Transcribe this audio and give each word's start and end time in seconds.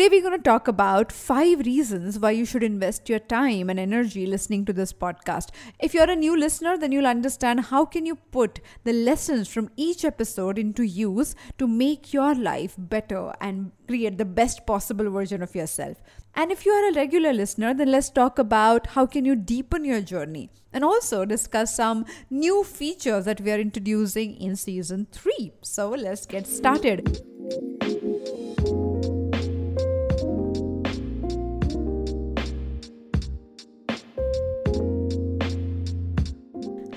Today, 0.00 0.16
we're 0.16 0.22
going 0.22 0.38
to 0.38 0.42
talk 0.42 0.66
about 0.66 1.12
five 1.12 1.58
reasons 1.58 2.18
why 2.18 2.30
you 2.30 2.46
should 2.46 2.62
invest 2.62 3.10
your 3.10 3.18
time 3.18 3.68
and 3.68 3.78
energy 3.78 4.24
listening 4.24 4.64
to 4.64 4.72
this 4.72 4.94
podcast. 4.94 5.50
If 5.78 5.92
you're 5.92 6.08
a 6.08 6.16
new 6.16 6.34
listener, 6.38 6.78
then 6.78 6.90
you'll 6.90 7.06
understand 7.06 7.66
how 7.66 7.84
can 7.84 8.06
you 8.06 8.16
put 8.16 8.60
the 8.84 8.94
lessons 8.94 9.46
from 9.46 9.68
each 9.76 10.06
episode 10.06 10.56
into 10.56 10.84
use 10.84 11.34
to 11.58 11.68
make 11.68 12.14
your 12.14 12.34
life 12.34 12.76
better 12.78 13.34
and 13.42 13.72
create 13.88 14.16
the 14.16 14.24
best 14.24 14.66
possible 14.66 15.10
version 15.10 15.42
of 15.42 15.54
yourself. 15.54 15.98
And 16.34 16.50
if 16.50 16.64
you 16.64 16.72
are 16.72 16.88
a 16.88 16.94
regular 16.94 17.34
listener, 17.34 17.74
then 17.74 17.90
let's 17.90 18.08
talk 18.08 18.38
about 18.38 18.86
how 18.86 19.04
can 19.04 19.26
you 19.26 19.36
deepen 19.36 19.84
your 19.84 20.00
journey 20.00 20.48
and 20.72 20.82
also 20.82 21.26
discuss 21.26 21.76
some 21.76 22.06
new 22.30 22.64
features 22.64 23.26
that 23.26 23.42
we 23.42 23.52
are 23.52 23.60
introducing 23.60 24.34
in 24.40 24.56
season 24.56 25.08
3. 25.12 25.52
So, 25.60 25.90
let's 25.90 26.24
get 26.24 26.46
started. 26.46 27.20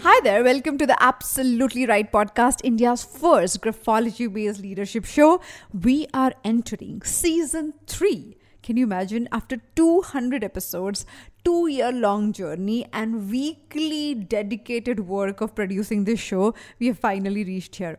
Hi 0.05 0.19
there, 0.21 0.43
welcome 0.43 0.77
to 0.79 0.85
the 0.85 1.01
Absolutely 1.01 1.85
Right 1.85 2.11
podcast, 2.11 2.59
India's 2.61 3.05
first 3.05 3.61
graphology 3.61 4.27
based 4.33 4.59
leadership 4.59 5.05
show. 5.05 5.39
We 5.73 6.07
are 6.13 6.33
entering 6.43 7.03
season 7.03 7.73
three. 7.87 8.35
Can 8.63 8.75
you 8.75 8.83
imagine? 8.83 9.29
After 9.31 9.61
200 9.77 10.43
episodes, 10.43 11.05
two 11.45 11.67
year 11.67 11.93
long 11.93 12.33
journey, 12.33 12.85
and 12.91 13.29
weekly 13.29 14.13
dedicated 14.13 15.07
work 15.07 15.39
of 15.39 15.55
producing 15.55 16.03
this 16.03 16.19
show, 16.19 16.53
we 16.79 16.87
have 16.87 16.99
finally 16.99 17.45
reached 17.45 17.77
here. 17.77 17.97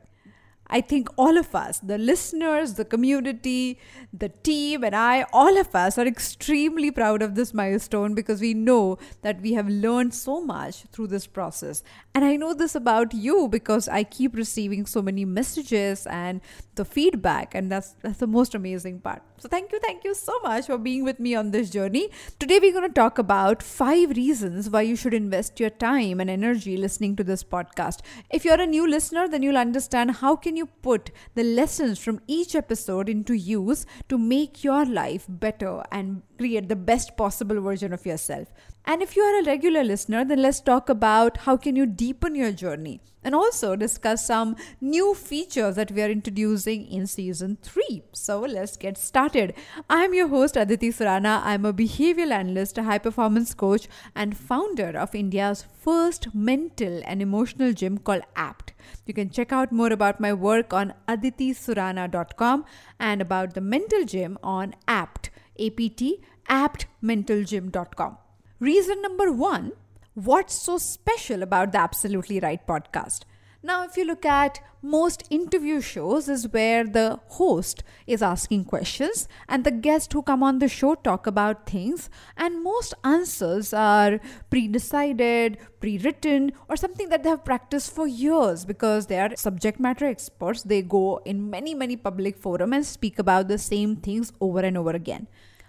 I 0.69 0.81
think 0.81 1.09
all 1.17 1.37
of 1.37 1.55
us, 1.55 1.79
the 1.81 1.99
listeners, 1.99 2.75
the 2.75 2.85
community, 2.85 3.79
the 4.13 4.31
team, 4.31 4.83
and 4.83 4.97
I, 4.97 5.27
all 5.33 5.59
of 5.59 5.75
us 5.75 5.99
are 5.99 6.07
extremely 6.07 6.91
proud 6.91 7.23
of 7.23 7.35
this 7.35 7.53
milestone 7.53 8.15
because 8.15 8.41
we 8.41 8.55
know 8.55 8.99
that 9.23 9.41
we 9.41 9.53
have 9.53 9.69
learned 9.69 10.15
so 10.15 10.41
much 10.41 10.85
through 10.93 11.09
this 11.09 11.27
process. 11.27 11.83
And 12.15 12.25
I 12.25 12.37
know 12.37 12.55
this 12.55 12.75
about 12.75 13.13
you 13.13 13.49
because 13.49 13.89
I 13.89 14.05
keep 14.05 14.35
receiving 14.35 14.87
so 14.87 15.03
many 15.03 15.25
messages 15.25 16.07
and 16.07 16.41
the 16.77 16.85
feedback, 16.85 17.55
and 17.55 17.71
that's 17.71 17.95
that's 18.03 18.19
the 18.19 18.27
most 18.27 18.55
amazing 18.55 19.01
part. 19.01 19.23
So 19.39 19.49
thank 19.49 19.73
you, 19.73 19.79
thank 19.81 20.05
you 20.05 20.15
so 20.15 20.39
much 20.43 20.67
for 20.67 20.79
being 20.79 21.05
with 21.05 21.21
me 21.21 21.35
on 21.35 21.51
this 21.51 21.71
journey. 21.71 22.11
Today 22.39 22.59
we're 22.61 22.73
going 22.73 22.89
to 22.89 22.95
talk 22.95 23.19
about 23.19 23.63
five 23.63 24.11
reasons 24.11 24.71
why 24.71 24.83
you 24.83 24.97
should 24.97 25.13
invest 25.13 25.61
your 25.61 25.71
time 25.71 26.21
and 26.21 26.31
energy 26.31 26.77
listening 26.77 27.17
to 27.17 27.25
this 27.25 27.45
podcast. 27.45 28.01
If 28.31 28.45
you're 28.45 28.61
a 28.61 28.67
new 28.67 28.89
listener, 28.89 29.29
then 29.29 29.43
you'll 29.43 29.59
understand 29.59 30.13
how 30.13 30.37
can 30.37 30.54
you 30.57 30.67
put 30.67 31.11
the 31.35 31.45
lessons 31.45 31.99
from 31.99 32.21
each 32.27 32.55
episode 32.55 33.09
into 33.09 33.35
use 33.35 33.87
to 34.09 34.19
make 34.19 34.65
your 34.65 34.85
life 34.85 35.25
better 35.29 35.83
and 35.91 36.23
create 36.39 36.69
the 36.69 36.77
best 36.77 37.17
possible 37.17 37.61
version 37.61 37.93
of 37.93 38.07
yourself. 38.07 38.53
And 38.85 39.03
if 39.03 39.17
you 39.17 39.23
are 39.23 39.41
a 39.41 39.45
regular 39.45 39.83
listener, 39.83 40.25
then 40.25 40.43
let's 40.43 40.61
talk 40.61 40.89
about 40.89 41.39
how 41.39 41.57
can 41.57 41.77
you 41.77 41.87
deepen 41.87 42.35
your 42.35 42.53
journey 42.53 43.01
and 43.25 43.35
also 43.35 43.75
discuss 43.75 44.27
some 44.27 44.57
new 44.81 45.15
features 45.15 45.77
that 45.77 45.91
we 45.91 46.03
are 46.03 46.11
introducing 46.11 46.87
in 46.87 47.07
season 47.07 47.57
3. 47.63 48.03
So 48.13 48.41
let's 48.41 48.77
get 48.77 48.99
started. 48.99 49.55
I'm 49.89 50.15
your 50.15 50.29
host 50.29 50.57
Aditi 50.57 50.91
Surana. 50.91 51.41
I'm 51.43 51.65
a 51.65 51.73
behavioral 51.73 52.33
analyst, 52.33 52.79
a 52.79 52.85
high 52.85 52.99
performance 52.99 53.55
coach 53.55 53.89
and 54.15 54.37
founder 54.37 54.97
of 54.97 55.15
India's 55.15 55.63
first 55.63 56.35
mental 56.35 57.03
and 57.07 57.23
emotional 57.23 57.73
gym 57.73 57.99
called 57.99 58.23
APT. 58.37 58.73
You 59.07 59.15
can 59.15 59.31
check 59.31 59.53
out 59.53 59.73
more 59.73 59.93
about 59.93 60.21
my 60.21 60.33
work 60.33 60.73
on 60.73 60.95
aditisurana.com 61.09 62.65
and 63.01 63.23
about 63.23 63.55
the 63.55 63.61
mental 63.61 64.05
gym 64.05 64.39
on 64.43 64.75
APT, 64.87 65.31
APT, 65.59 66.03
aptmentalgym.com. 66.49 68.19
Reason 68.61 69.03
number 69.03 69.33
one 69.33 69.73
what's 70.15 70.55
so 70.55 70.79
special 70.79 71.43
about 71.43 71.73
the 71.73 71.79
Absolutely 71.79 72.39
Right 72.39 72.65
podcast? 72.67 73.23
Now, 73.65 73.83
if 73.83 73.97
you 73.97 74.05
look 74.05 74.25
at 74.27 74.61
most 74.83 75.25
interview 75.31 75.81
shows, 75.81 76.29
is 76.29 76.53
where 76.53 76.85
the 76.85 77.19
host 77.29 77.83
is 78.07 78.23
asking 78.23 78.67
questions 78.67 79.27
and 79.49 79.65
the 79.65 79.71
guests 79.71 80.13
who 80.13 80.23
come 80.23 80.43
on 80.43 80.59
the 80.59 80.69
show 80.69 80.95
talk 80.95 81.27
about 81.27 81.67
things, 81.67 82.11
and 82.37 82.63
most 82.63 82.93
answers 83.03 83.73
are 83.73 84.21
pre 84.51 84.69
decided, 84.69 85.59
pre 85.81 85.97
written, 85.99 86.53
or 86.69 86.77
something 86.77 87.09
that 87.09 87.23
they 87.23 87.31
have 87.31 87.45
practiced 87.45 87.93
for 87.93 88.07
years 88.07 88.67
because 88.67 89.07
they 89.07 89.19
are 89.19 89.35
subject 89.35 89.81
matter 89.81 90.05
experts. 90.05 90.63
They 90.63 90.83
go 90.83 91.23
in 91.25 91.49
many, 91.51 91.75
many 91.75 91.97
public 91.97 92.37
forums 92.37 92.75
and 92.75 92.87
speak 92.87 93.19
about 93.19 93.49
the 93.49 93.59
same 93.59 93.97
things 93.97 94.31
over 94.41 94.61
and 94.61 94.77
over 94.77 94.91
again. 94.91 95.27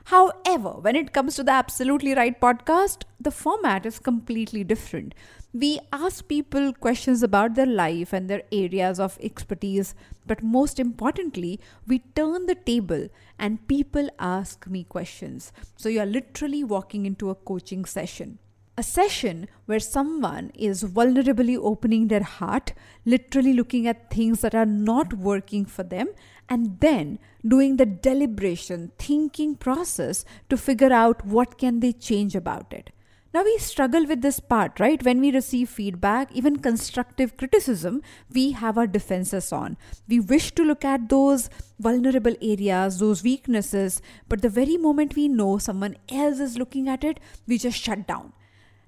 However, 0.09 0.69
when 0.81 0.95
it 0.95 1.13
comes 1.13 1.35
to 1.35 1.43
the 1.43 1.51
Absolutely 1.51 2.13
Right 2.13 2.39
podcast, 2.39 3.05
the 3.19 3.31
format 3.31 3.87
is 3.87 3.97
completely 3.97 4.63
different. 4.63 5.15
We 5.51 5.79
ask 5.91 6.27
people 6.27 6.73
questions 6.73 7.23
about 7.23 7.55
their 7.55 7.65
life 7.65 8.13
and 8.13 8.29
their 8.29 8.43
areas 8.51 8.99
of 8.99 9.17
expertise, 9.19 9.95
but 10.27 10.43
most 10.43 10.79
importantly, 10.79 11.59
we 11.87 11.99
turn 12.15 12.45
the 12.45 12.53
table 12.53 13.07
and 13.39 13.67
people 13.67 14.07
ask 14.19 14.67
me 14.67 14.83
questions. 14.83 15.51
So 15.75 15.89
you're 15.89 16.05
literally 16.05 16.63
walking 16.63 17.07
into 17.07 17.31
a 17.31 17.35
coaching 17.35 17.83
session 17.85 18.37
a 18.77 18.83
session 18.83 19.47
where 19.67 19.79
someone 19.79 20.51
is 20.53 20.83
vulnerably 20.83 21.57
opening 21.57 22.07
their 22.09 22.23
heart, 22.23 22.73
literally 23.05 23.53
looking 23.53 23.87
at 23.87 24.11
things 24.11 24.41
that 24.41 24.53
are 24.53 24.65
not 24.65 25.13
working 25.13 25.65
for 25.65 25.83
them, 25.83 26.09
and 26.49 26.79
then 26.79 27.19
doing 27.47 27.77
the 27.77 27.85
deliberation, 27.85 28.91
thinking 28.97 29.55
process 29.55 30.25
to 30.49 30.57
figure 30.57 30.93
out 30.93 31.25
what 31.25 31.57
can 31.57 31.79
they 31.79 31.91
change 31.91 32.35
about 32.35 32.71
it. 32.73 32.91
Now 33.33 33.43
we 33.43 33.57
struggle 33.57 34.05
with 34.05 34.21
this 34.21 34.39
part, 34.39 34.79
right? 34.79 35.03
When 35.03 35.19
we 35.19 35.29
receive 35.29 35.69
feedback, 35.69 36.31
even 36.31 36.59
constructive 36.59 37.35
criticism, 37.35 38.01
we 38.33 38.51
have 38.53 38.77
our 38.77 38.87
defenses 38.87 39.51
on. 39.51 39.75
We 40.07 40.21
wish 40.21 40.51
to 40.55 40.63
look 40.63 40.85
at 40.85 41.09
those 41.09 41.49
vulnerable 41.77 42.35
areas, 42.41 42.99
those 42.99 43.23
weaknesses, 43.23 44.01
but 44.29 44.41
the 44.41 44.49
very 44.49 44.77
moment 44.77 45.17
we 45.17 45.27
know 45.27 45.57
someone 45.57 45.97
else 46.07 46.39
is 46.39 46.57
looking 46.57 46.87
at 46.87 47.03
it, 47.03 47.19
we 47.45 47.57
just 47.57 47.77
shut 47.77 48.07
down 48.07 48.31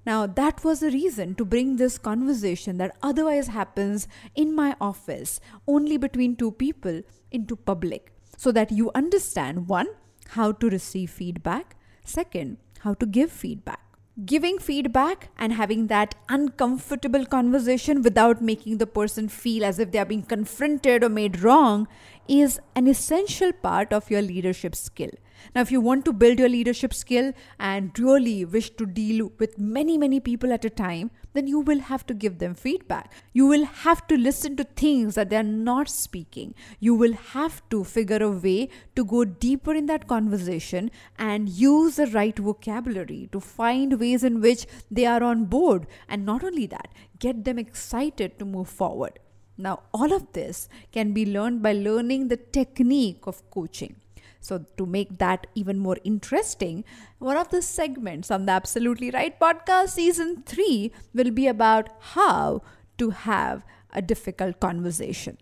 now, 0.08 0.26
that 0.26 0.64
was 0.64 0.80
the 0.80 0.90
reason 0.90 1.36
to 1.36 1.44
bring 1.44 1.76
this 1.76 1.98
conversation 1.98 2.78
that 2.78 2.96
otherwise 3.04 3.48
happens 3.48 4.08
in 4.36 4.56
my 4.56 4.74
office 4.80 5.42
only 5.68 5.98
between 5.98 6.38
two 6.38 6.52
people 6.52 7.02
into 7.32 7.56
public 7.56 8.12
so 8.38 8.52
that 8.52 8.72
you 8.72 8.92
understand 8.94 9.68
one, 9.68 9.88
how 10.30 10.52
to 10.52 10.70
receive 10.70 11.10
feedback, 11.10 11.76
second, 12.04 12.58
how 12.80 12.94
to 12.96 13.06
give 13.06 13.32
feedback. 13.32 13.82
Giving 14.26 14.58
feedback 14.58 15.30
and 15.38 15.54
having 15.54 15.88
that 15.88 16.16
uncomfortable 16.28 17.24
conversation 17.24 18.02
without 18.02 18.42
making 18.42 18.80
the 18.80 18.88
person 18.88 19.30
feel 19.30 19.64
as 19.64 19.78
if 19.78 19.92
they 19.92 20.00
are 20.00 20.06
being 20.06 20.24
confronted 20.24 21.04
or 21.04 21.10
made 21.10 21.42
wrong 21.42 21.88
is 22.28 22.60
an 22.76 22.88
essential 22.88 23.52
part 23.54 23.94
of 23.94 24.10
your 24.10 24.24
leadership 24.24 24.76
skill. 24.76 25.12
Now, 25.54 25.62
if 25.62 25.72
you 25.72 25.82
want 25.82 26.04
to 26.06 26.14
build 26.14 26.40
your 26.40 26.50
leadership 26.50 26.96
skill 26.96 27.32
and 27.60 27.98
really 28.00 28.44
wish 28.44 28.72
to 28.72 28.88
deal 28.88 29.32
with 29.38 29.60
many, 29.60 30.00
many 30.00 30.20
people 30.20 30.52
at 30.52 30.66
a 30.66 30.70
time, 30.72 31.12
then 31.38 31.48
you 31.48 31.60
will 31.60 31.80
have 31.80 32.06
to 32.08 32.14
give 32.14 32.40
them 32.40 32.56
feedback. 32.56 33.14
You 33.32 33.46
will 33.46 33.66
have 33.66 34.08
to 34.08 34.18
listen 34.18 34.56
to 34.58 34.64
things 34.64 35.16
that 35.16 35.30
they're 35.30 35.44
not 35.44 35.90
speaking. 35.90 36.56
You 36.80 36.96
will 36.96 37.14
have 37.14 37.62
to 37.70 37.84
figure 37.84 38.24
a 38.24 38.32
way 38.32 38.70
to 38.96 39.06
go 39.06 39.24
deeper 39.24 39.74
in 39.74 39.86
that 39.86 40.08
conversation 40.08 40.90
and 41.18 41.48
use 41.50 41.98
the 41.98 42.08
right 42.08 42.38
vocabulary 42.38 43.30
to 43.32 43.40
find 43.40 44.00
ways 44.00 44.24
in 44.24 44.42
which 44.42 44.66
they 44.90 45.06
are 45.06 45.24
on 45.24 45.46
board. 45.46 45.86
And 46.10 46.26
not 46.26 46.44
only 46.44 46.66
that, 46.68 46.90
get 47.20 47.46
them 47.46 47.60
excited 47.60 48.40
to 48.40 48.46
move 48.46 48.70
forward. 48.70 49.20
Now, 49.58 49.84
all 49.94 50.14
of 50.14 50.34
this 50.34 50.70
can 50.92 51.14
be 51.14 51.26
learned 51.26 51.62
by 51.62 51.74
learning 51.74 52.28
the 52.28 52.38
technique 52.38 53.26
of 53.28 53.50
coaching. 53.50 53.96
So, 54.40 54.66
to 54.78 54.86
make 54.86 55.18
that 55.18 55.48
even 55.56 55.80
more 55.80 55.98
interesting, 56.04 56.84
one 57.20 57.38
of 57.38 57.50
the 57.50 57.62
segments 57.62 58.32
on 58.32 58.46
the 58.46 58.52
Absolutely 58.52 59.12
Right 59.12 59.40
podcast 59.40 59.90
season 59.90 60.44
3 60.46 60.92
will 61.14 61.32
be 61.32 61.48
about 61.48 61.90
how 62.00 62.62
to 62.98 63.10
have 63.12 63.64
a 63.92 64.02
difficult 64.02 64.60
conversation. 64.60 65.38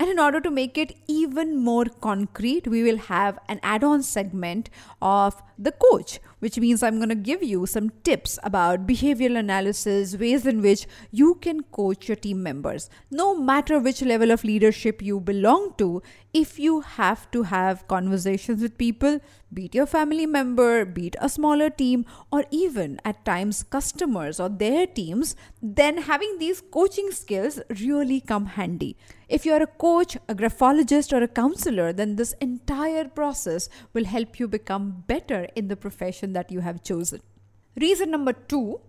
And 0.00 0.08
in 0.08 0.18
order 0.18 0.40
to 0.40 0.50
make 0.50 0.78
it 0.78 0.96
even 1.08 1.58
more 1.62 1.84
concrete, 1.84 2.66
we 2.66 2.82
will 2.82 2.96
have 2.96 3.38
an 3.48 3.60
add 3.62 3.84
on 3.84 4.02
segment 4.02 4.70
of 5.02 5.42
the 5.60 5.72
coach, 5.72 6.18
which 6.38 6.58
means 6.58 6.82
I'm 6.82 6.96
going 6.96 7.10
to 7.10 7.14
give 7.14 7.42
you 7.42 7.66
some 7.66 7.90
tips 8.02 8.38
about 8.42 8.86
behavioral 8.86 9.38
analysis, 9.38 10.16
ways 10.16 10.46
in 10.46 10.62
which 10.62 10.86
you 11.10 11.34
can 11.34 11.62
coach 11.64 12.08
your 12.08 12.16
team 12.16 12.42
members. 12.42 12.88
No 13.10 13.38
matter 13.38 13.78
which 13.78 14.00
level 14.00 14.30
of 14.30 14.42
leadership 14.42 15.02
you 15.02 15.20
belong 15.20 15.74
to, 15.76 16.02
if 16.32 16.58
you 16.58 16.80
have 16.80 17.30
to 17.32 17.42
have 17.42 17.86
conversations 17.88 18.62
with 18.62 18.78
people, 18.78 19.20
be 19.52 19.66
it 19.66 19.74
your 19.74 19.86
family 19.86 20.26
member, 20.26 20.84
be 20.84 21.08
it 21.08 21.16
a 21.20 21.28
smaller 21.28 21.68
team, 21.68 22.06
or 22.32 22.44
even 22.50 23.00
at 23.04 23.24
times 23.24 23.64
customers 23.64 24.38
or 24.40 24.48
their 24.48 24.86
teams, 24.86 25.34
then 25.60 25.98
having 25.98 26.38
these 26.38 26.60
coaching 26.60 27.10
skills 27.10 27.60
really 27.80 28.20
come 28.20 28.46
handy. 28.46 28.96
If 29.28 29.44
you're 29.44 29.62
a 29.62 29.66
coach, 29.66 30.16
a 30.28 30.34
graphologist, 30.34 31.12
or 31.12 31.22
a 31.22 31.28
counselor, 31.28 31.92
then 31.92 32.16
this 32.16 32.32
entire 32.40 33.08
process 33.08 33.68
will 33.92 34.04
help 34.04 34.40
you 34.40 34.48
become 34.48 35.04
better 35.06 35.46
in 35.56 35.68
the 35.68 35.76
profession 35.76 36.32
that 36.32 36.50
you 36.50 36.60
have 36.60 36.82
chosen. 36.82 37.20
Reason 37.80 38.10
number 38.10 38.32
two 38.32 38.80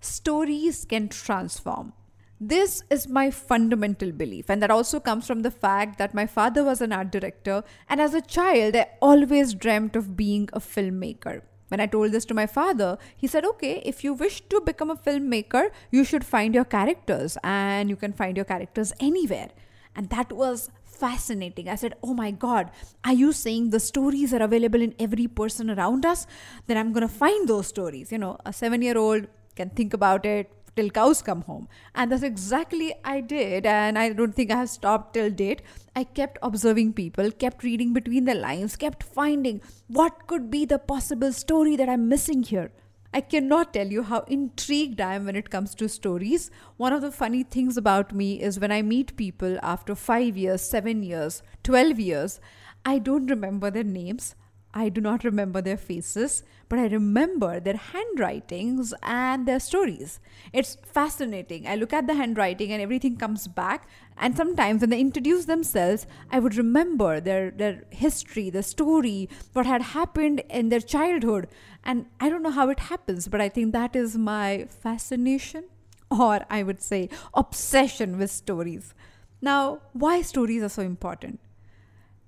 stories 0.00 0.84
can 0.84 1.08
transform. 1.08 1.92
This 2.40 2.84
is 2.88 3.08
my 3.08 3.32
fundamental 3.32 4.12
belief, 4.12 4.48
and 4.48 4.62
that 4.62 4.70
also 4.70 5.00
comes 5.00 5.26
from 5.26 5.42
the 5.42 5.50
fact 5.50 5.98
that 5.98 6.14
my 6.14 6.24
father 6.24 6.62
was 6.62 6.80
an 6.80 6.92
art 6.92 7.10
director, 7.10 7.64
and 7.88 8.00
as 8.00 8.14
a 8.14 8.20
child, 8.20 8.76
I 8.76 8.86
always 9.02 9.54
dreamt 9.54 9.96
of 9.96 10.16
being 10.16 10.48
a 10.52 10.60
filmmaker. 10.60 11.42
When 11.66 11.80
I 11.80 11.86
told 11.86 12.12
this 12.12 12.24
to 12.26 12.34
my 12.34 12.46
father, 12.46 12.96
he 13.16 13.26
said, 13.26 13.44
Okay, 13.44 13.82
if 13.84 14.04
you 14.04 14.14
wish 14.14 14.40
to 14.42 14.60
become 14.60 14.90
a 14.90 14.96
filmmaker, 14.96 15.70
you 15.90 16.04
should 16.04 16.24
find 16.24 16.54
your 16.54 16.64
characters, 16.64 17.36
and 17.42 17.90
you 17.90 17.96
can 17.96 18.12
find 18.12 18.36
your 18.36 18.46
characters 18.46 18.92
anywhere. 19.00 19.50
And 19.96 20.08
that 20.10 20.32
was 20.32 20.70
fascinating. 20.98 21.68
I 21.68 21.74
said, 21.76 21.94
Oh 22.02 22.14
my 22.14 22.30
God, 22.30 22.70
are 23.04 23.12
you 23.12 23.32
saying 23.32 23.70
the 23.70 23.80
stories 23.80 24.32
are 24.34 24.42
available 24.42 24.82
in 24.82 24.94
every 24.98 25.26
person 25.26 25.70
around 25.70 26.04
us? 26.04 26.26
Then 26.66 26.76
I'm 26.76 26.92
going 26.92 27.06
to 27.06 27.14
find 27.14 27.48
those 27.48 27.66
stories. 27.66 28.12
You 28.12 28.18
know, 28.18 28.38
a 28.44 28.52
seven 28.52 28.82
year 28.82 28.98
old 28.98 29.26
can 29.56 29.70
think 29.70 29.92
about 29.94 30.24
it, 30.24 30.52
till 30.78 30.90
cows 30.90 31.20
come 31.22 31.42
home. 31.42 31.68
And 31.94 32.12
that's 32.12 32.22
exactly 32.22 32.94
I 33.04 33.20
did. 33.20 33.66
And 33.66 33.98
I 33.98 34.10
don't 34.10 34.34
think 34.34 34.50
I 34.50 34.56
have 34.56 34.70
stopped 34.70 35.14
till 35.14 35.30
date. 35.30 35.62
I 35.96 36.04
kept 36.04 36.38
observing 36.42 36.92
people, 36.92 37.30
kept 37.32 37.64
reading 37.64 37.92
between 37.92 38.24
the 38.24 38.34
lines, 38.34 38.76
kept 38.76 39.02
finding 39.02 39.60
what 39.88 40.26
could 40.26 40.50
be 40.50 40.64
the 40.64 40.78
possible 40.78 41.32
story 41.32 41.74
that 41.76 41.88
I'm 41.88 42.08
missing 42.08 42.42
here. 42.42 42.70
I 43.12 43.22
cannot 43.22 43.72
tell 43.72 43.86
you 43.86 44.02
how 44.02 44.20
intrigued 44.28 45.00
I 45.00 45.14
am 45.14 45.24
when 45.24 45.36
it 45.36 45.48
comes 45.48 45.74
to 45.76 45.88
stories. 45.88 46.50
One 46.76 46.92
of 46.92 47.00
the 47.00 47.10
funny 47.10 47.42
things 47.42 47.78
about 47.78 48.14
me 48.14 48.40
is 48.42 48.60
when 48.60 48.70
I 48.70 48.82
meet 48.82 49.16
people 49.16 49.58
after 49.62 49.94
5 49.94 50.36
years, 50.36 50.60
7 50.60 51.02
years, 51.02 51.42
12 51.62 51.98
years, 51.98 52.40
I 52.84 52.98
don't 52.98 53.26
remember 53.26 53.70
their 53.70 53.84
names. 53.84 54.34
I 54.74 54.90
do 54.90 55.00
not 55.00 55.24
remember 55.24 55.62
their 55.62 55.78
faces, 55.78 56.42
but 56.68 56.78
I 56.78 56.86
remember 56.88 57.58
their 57.58 57.76
handwritings 57.76 58.92
and 59.02 59.48
their 59.48 59.58
stories. 59.58 60.20
It's 60.52 60.76
fascinating. 60.84 61.66
I 61.66 61.76
look 61.76 61.94
at 61.94 62.06
the 62.06 62.14
handwriting 62.14 62.70
and 62.72 62.82
everything 62.82 63.16
comes 63.16 63.48
back. 63.48 63.88
And 64.20 64.36
sometimes 64.36 64.80
when 64.80 64.90
they 64.90 65.00
introduce 65.00 65.44
themselves, 65.44 66.06
I 66.30 66.40
would 66.40 66.56
remember 66.56 67.20
their, 67.20 67.50
their 67.50 67.84
history, 67.90 68.50
the 68.50 68.62
story, 68.62 69.28
what 69.52 69.66
had 69.66 69.82
happened 69.82 70.42
in 70.50 70.68
their 70.70 70.80
childhood. 70.80 71.46
And 71.84 72.06
I 72.18 72.28
don't 72.28 72.42
know 72.42 72.50
how 72.50 72.68
it 72.68 72.80
happens, 72.80 73.28
but 73.28 73.40
I 73.40 73.48
think 73.48 73.72
that 73.72 73.94
is 73.94 74.16
my 74.16 74.66
fascination, 74.68 75.64
or 76.10 76.40
I 76.50 76.64
would 76.64 76.82
say 76.82 77.08
obsession 77.32 78.18
with 78.18 78.30
stories. 78.30 78.92
Now, 79.40 79.82
why 79.92 80.22
stories 80.22 80.62
are 80.64 80.68
so 80.68 80.82
important? 80.82 81.38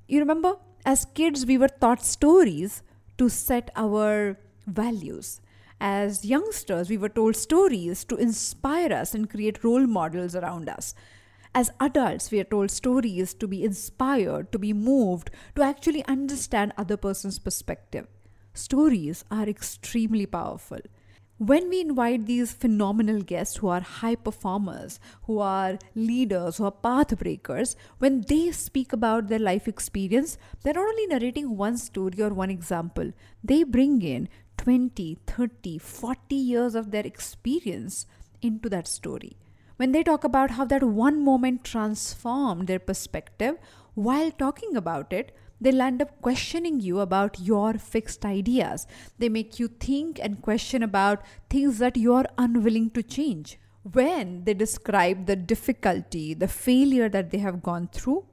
You 0.06 0.20
remember 0.20 0.56
as 0.84 1.04
kids, 1.04 1.44
we 1.44 1.58
were 1.58 1.68
taught 1.68 2.04
stories 2.04 2.82
to 3.18 3.28
set 3.28 3.70
our 3.76 4.38
values. 4.66 5.40
As 5.80 6.24
youngsters, 6.24 6.88
we 6.88 6.98
were 6.98 7.08
told 7.08 7.36
stories 7.36 8.04
to 8.04 8.16
inspire 8.16 8.92
us 8.92 9.14
and 9.14 9.28
create 9.28 9.64
role 9.64 9.86
models 9.86 10.34
around 10.36 10.68
us. 10.68 10.94
As 11.54 11.70
adults, 11.80 12.30
we 12.30 12.40
are 12.40 12.44
told 12.44 12.70
stories 12.70 13.34
to 13.34 13.48
be 13.48 13.64
inspired, 13.64 14.52
to 14.52 14.58
be 14.58 14.72
moved, 14.72 15.30
to 15.56 15.62
actually 15.62 16.04
understand 16.06 16.72
other 16.78 16.96
person's 16.96 17.38
perspective. 17.38 18.06
Stories 18.54 19.24
are 19.30 19.48
extremely 19.48 20.26
powerful 20.26 20.80
when 21.40 21.70
we 21.70 21.80
invite 21.80 22.26
these 22.26 22.52
phenomenal 22.52 23.22
guests 23.22 23.56
who 23.56 23.68
are 23.68 23.80
high 23.80 24.14
performers, 24.14 25.00
who 25.22 25.38
are 25.38 25.78
leaders, 25.94 26.58
who 26.58 26.66
are 26.66 26.70
path 26.70 27.18
breakers, 27.18 27.76
when 27.96 28.20
they 28.28 28.52
speak 28.52 28.92
about 28.92 29.28
their 29.28 29.38
life 29.38 29.66
experience, 29.66 30.36
they're 30.62 30.74
not 30.74 30.86
only 30.86 31.06
narrating 31.06 31.56
one 31.56 31.78
story 31.78 32.20
or 32.20 32.28
one 32.28 32.50
example, 32.50 33.10
they 33.42 33.62
bring 33.62 34.02
in 34.02 34.28
20, 34.58 35.16
30, 35.26 35.78
40 35.78 36.34
years 36.36 36.74
of 36.74 36.90
their 36.90 37.06
experience 37.06 38.06
into 38.42 38.68
that 38.68 38.86
story. 38.86 39.38
When 39.80 39.92
they 39.92 40.02
talk 40.02 40.24
about 40.24 40.50
how 40.50 40.66
that 40.66 40.82
one 40.82 41.24
moment 41.24 41.64
transformed 41.64 42.66
their 42.66 42.78
perspective, 42.78 43.54
while 43.94 44.30
talking 44.30 44.76
about 44.76 45.10
it, 45.10 45.34
they'll 45.58 45.80
end 45.80 46.02
up 46.02 46.20
questioning 46.20 46.80
you 46.80 47.00
about 47.00 47.40
your 47.40 47.72
fixed 47.78 48.26
ideas. 48.26 48.86
They 49.18 49.30
make 49.30 49.58
you 49.58 49.68
think 49.68 50.20
and 50.22 50.42
question 50.42 50.82
about 50.82 51.22
things 51.48 51.78
that 51.78 51.96
you're 51.96 52.26
unwilling 52.36 52.90
to 52.90 53.02
change. 53.02 53.58
When 53.90 54.44
they 54.44 54.52
describe 54.52 55.24
the 55.24 55.34
difficulty, 55.34 56.34
the 56.34 56.48
failure 56.48 57.08
that 57.08 57.30
they 57.30 57.38
have 57.38 57.62
gone 57.62 57.88
through, 57.90 58.26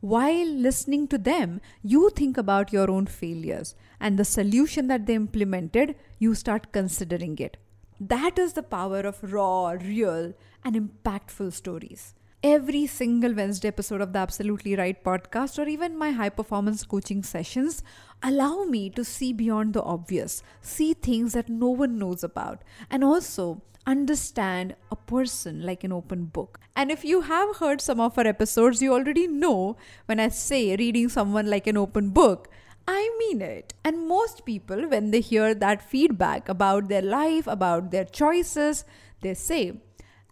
while 0.00 0.48
listening 0.48 1.06
to 1.08 1.18
them, 1.18 1.60
you 1.80 2.10
think 2.10 2.36
about 2.36 2.72
your 2.72 2.90
own 2.90 3.06
failures 3.06 3.76
and 4.00 4.18
the 4.18 4.24
solution 4.24 4.88
that 4.88 5.06
they 5.06 5.14
implemented, 5.14 5.94
you 6.18 6.34
start 6.34 6.72
considering 6.72 7.38
it. 7.38 7.56
That 8.00 8.38
is 8.38 8.52
the 8.52 8.62
power 8.62 9.00
of 9.00 9.32
raw, 9.32 9.70
real, 9.70 10.34
and 10.64 10.76
impactful 10.76 11.52
stories 11.52 12.14
every 12.44 12.86
single 12.86 13.34
Wednesday 13.34 13.66
episode 13.66 14.00
of 14.00 14.12
the 14.12 14.18
Absolutely 14.20 14.76
Right 14.76 15.02
podcast 15.02 15.58
or 15.58 15.68
even 15.68 15.98
my 15.98 16.12
high 16.12 16.28
performance 16.28 16.84
coaching 16.84 17.24
sessions 17.24 17.82
allow 18.22 18.62
me 18.62 18.90
to 18.90 19.04
see 19.04 19.32
beyond 19.32 19.74
the 19.74 19.82
obvious, 19.82 20.44
see 20.60 20.94
things 20.94 21.32
that 21.32 21.48
no 21.48 21.68
one 21.68 21.98
knows 21.98 22.22
about, 22.22 22.62
and 22.90 23.02
also 23.02 23.62
understand 23.86 24.76
a 24.92 24.96
person 24.96 25.62
like 25.66 25.82
an 25.82 25.92
open 25.92 26.26
book. 26.26 26.60
And 26.76 26.92
if 26.92 27.04
you 27.04 27.22
have 27.22 27.56
heard 27.56 27.80
some 27.80 27.98
of 27.98 28.16
our 28.16 28.26
episodes, 28.26 28.80
you 28.80 28.92
already 28.92 29.26
know 29.26 29.76
when 30.06 30.20
I 30.20 30.28
say 30.28 30.76
reading 30.76 31.08
someone 31.08 31.50
like 31.50 31.66
an 31.66 31.76
open 31.76 32.10
book. 32.10 32.48
I 32.90 33.14
mean 33.18 33.42
it. 33.42 33.74
And 33.84 34.08
most 34.08 34.46
people, 34.46 34.88
when 34.88 35.10
they 35.10 35.20
hear 35.20 35.54
that 35.54 35.82
feedback 35.82 36.48
about 36.48 36.88
their 36.88 37.02
life, 37.02 37.46
about 37.46 37.90
their 37.90 38.06
choices, 38.06 38.86
they 39.20 39.34
say, 39.34 39.74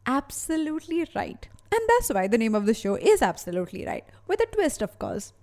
absolutely 0.07 1.07
right. 1.15 1.49
And 1.71 1.81
that's 1.89 2.09
why 2.09 2.29
the 2.29 2.39
name 2.39 2.55
of 2.55 2.65
the 2.65 2.73
show 2.73 2.95
is 2.95 3.21
absolutely 3.21 3.85
right, 3.85 4.07
with 4.27 4.41
a 4.41 4.47
twist, 4.47 4.81
of 4.81 4.99
course. 4.99 5.35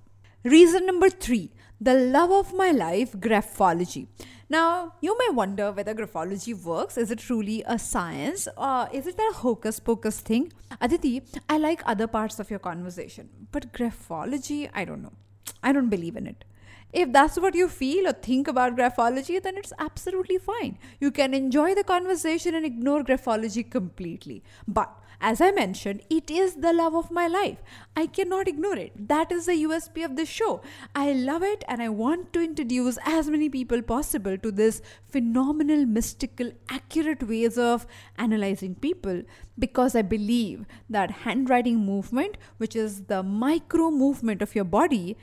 Reason 0.44 0.88
number 0.88 1.10
three 1.10 1.52
the 1.80 1.94
love 1.94 2.32
of 2.32 2.54
my 2.54 2.72
life, 2.72 3.12
graphology. 3.12 4.08
Now, 4.50 4.94
you 5.02 5.16
may 5.20 5.36
wonder 5.36 5.72
whether 5.72 5.94
graphology 5.94 6.54
works. 6.60 6.98
Is 6.98 7.12
it 7.12 7.20
truly 7.20 7.64
a 7.68 7.78
science 7.78 8.48
or 8.58 8.88
is 8.92 9.06
it 9.06 9.20
a 9.20 9.34
hocus 9.34 9.80
pocus 9.80 10.20
thing? 10.20 10.52
Aditi, 10.82 11.22
I 11.50 11.58
like 11.58 11.84
other 11.86 12.08
parts 12.08 12.40
of 12.40 12.50
your 12.50 12.60
conversation, 12.60 13.30
but 13.52 13.72
graphology, 13.74 14.70
I 14.74 14.86
don't 14.86 15.04
know. 15.04 15.14
I 15.62 15.74
don't 15.74 15.90
believe 15.90 16.16
in 16.16 16.26
it. 16.26 16.46
If 16.94 17.12
that's 17.12 17.40
what 17.40 17.56
you 17.56 17.68
feel 17.68 18.08
or 18.08 18.14
think 18.14 18.48
about 18.48 18.76
graphology, 18.78 19.42
then 19.42 19.58
it's 19.58 19.74
absolutely 19.80 20.38
fine. 20.38 20.78
You 21.00 21.10
can 21.12 21.34
enjoy 21.34 21.74
the 21.74 21.84
conversation 21.84 22.54
and 22.54 22.66
ignore 22.66 23.04
graphology 23.04 23.70
completely. 23.70 24.44
But 24.68 24.92
as 25.26 25.40
I 25.40 25.52
mentioned, 25.52 26.02
it 26.10 26.30
is 26.30 26.56
the 26.56 26.74
love 26.74 26.94
of 26.94 27.10
my 27.10 27.28
life. 27.28 27.60
I 27.96 28.08
cannot 28.08 28.48
ignore 28.48 28.76
it. 28.76 29.08
That 29.08 29.32
is 29.32 29.46
the 29.46 29.64
USP 29.64 30.04
of 30.04 30.18
this 30.18 30.28
show. 30.28 30.62
I 30.94 31.14
love 31.14 31.44
it 31.44 31.64
and 31.70 31.82
I 31.82 31.88
want 31.88 32.34
to 32.34 32.44
introduce 32.44 32.98
as 33.06 33.30
many 33.30 33.48
people 33.50 33.82
possible 33.82 34.38
to 34.38 34.52
this 34.52 34.82
phenomenal, 35.08 35.86
mystical, 35.86 36.52
accurate 36.70 37.26
ways 37.26 37.58
of 37.58 37.88
analyzing 38.18 38.76
people 38.76 39.22
because 39.58 39.96
I 39.96 40.02
believe 40.02 40.66
that 40.90 41.12
handwriting 41.12 41.78
movement, 41.78 42.36
which 42.58 42.76
is 42.76 43.04
the 43.06 43.24
micro 43.24 43.92
movement 43.92 44.42
of 44.42 44.54
your 44.56 44.66
body, 44.66 45.16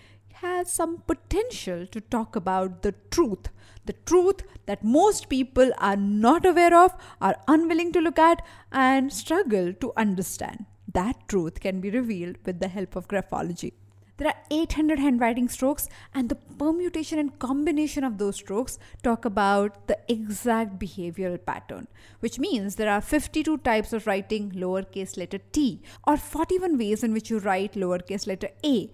has 0.42 0.72
some 0.72 0.98
potential 1.06 1.86
to 1.86 2.00
talk 2.00 2.36
about 2.36 2.82
the 2.82 2.94
truth 3.10 3.48
the 3.86 3.94
truth 4.04 4.42
that 4.66 4.84
most 4.84 5.28
people 5.28 5.70
are 5.78 5.96
not 5.96 6.46
aware 6.46 6.76
of, 6.76 6.94
are 7.20 7.36
unwilling 7.48 7.92
to 7.92 8.00
look 8.00 8.18
at, 8.18 8.44
and 8.70 9.12
struggle 9.12 9.72
to 9.74 9.92
understand. 9.96 10.66
That 10.92 11.28
truth 11.28 11.60
can 11.60 11.80
be 11.80 11.90
revealed 11.90 12.36
with 12.44 12.60
the 12.60 12.68
help 12.68 12.96
of 12.96 13.08
graphology. 13.08 13.72
There 14.18 14.28
are 14.28 14.42
800 14.50 14.98
handwriting 14.98 15.48
strokes, 15.48 15.88
and 16.14 16.28
the 16.28 16.34
permutation 16.34 17.18
and 17.18 17.38
combination 17.38 18.04
of 18.04 18.18
those 18.18 18.36
strokes 18.36 18.78
talk 19.02 19.24
about 19.24 19.88
the 19.88 19.98
exact 20.08 20.78
behavioral 20.78 21.44
pattern, 21.44 21.88
which 22.20 22.38
means 22.38 22.76
there 22.76 22.90
are 22.90 23.00
52 23.00 23.58
types 23.58 23.94
of 23.94 24.06
writing 24.06 24.50
lowercase 24.50 25.16
letter 25.16 25.38
t, 25.52 25.80
or 26.06 26.18
41 26.18 26.76
ways 26.76 27.02
in 27.02 27.14
which 27.14 27.30
you 27.30 27.38
write 27.38 27.72
lowercase 27.72 28.26
letter 28.26 28.50
a. 28.62 28.92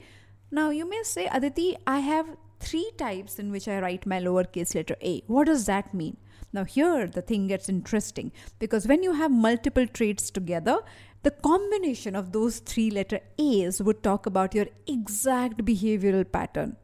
Now, 0.51 0.71
you 0.71 0.89
may 0.89 1.03
say, 1.03 1.27
Aditi, 1.27 1.77
I 1.87 1.99
have 2.01 2.37
three 2.61 2.91
types 2.97 3.39
in 3.39 3.51
which 3.51 3.69
I 3.69 3.81
write 3.81 4.07
my 4.07 4.21
lowercase 4.21 4.75
letter 4.75 4.97
a. 5.03 5.23
What 5.27 5.47
does 5.47 5.67
that 5.67 5.93
mean? 5.93 6.17
Now, 6.53 6.65
here 6.65 7.07
the 7.07 7.23
thing 7.23 7.49
gets 7.49 7.69
interesting 7.69 8.33
because 8.59 8.87
when 8.87 9.03
you 9.03 9.13
have 9.13 9.31
multiple 9.31 9.87
traits 9.87 10.31
together, 10.31 10.79
the 11.23 11.33
combination 11.33 12.15
of 12.15 12.33
those 12.33 12.61
three 12.61 12.91
letter 12.91 13.21
A's 13.39 13.83
would 13.83 14.03
talk 14.03 14.27
about 14.27 14.55
your 14.55 14.67
exact 14.87 15.65
behavioral 15.65 16.31
pattern. 16.31 16.77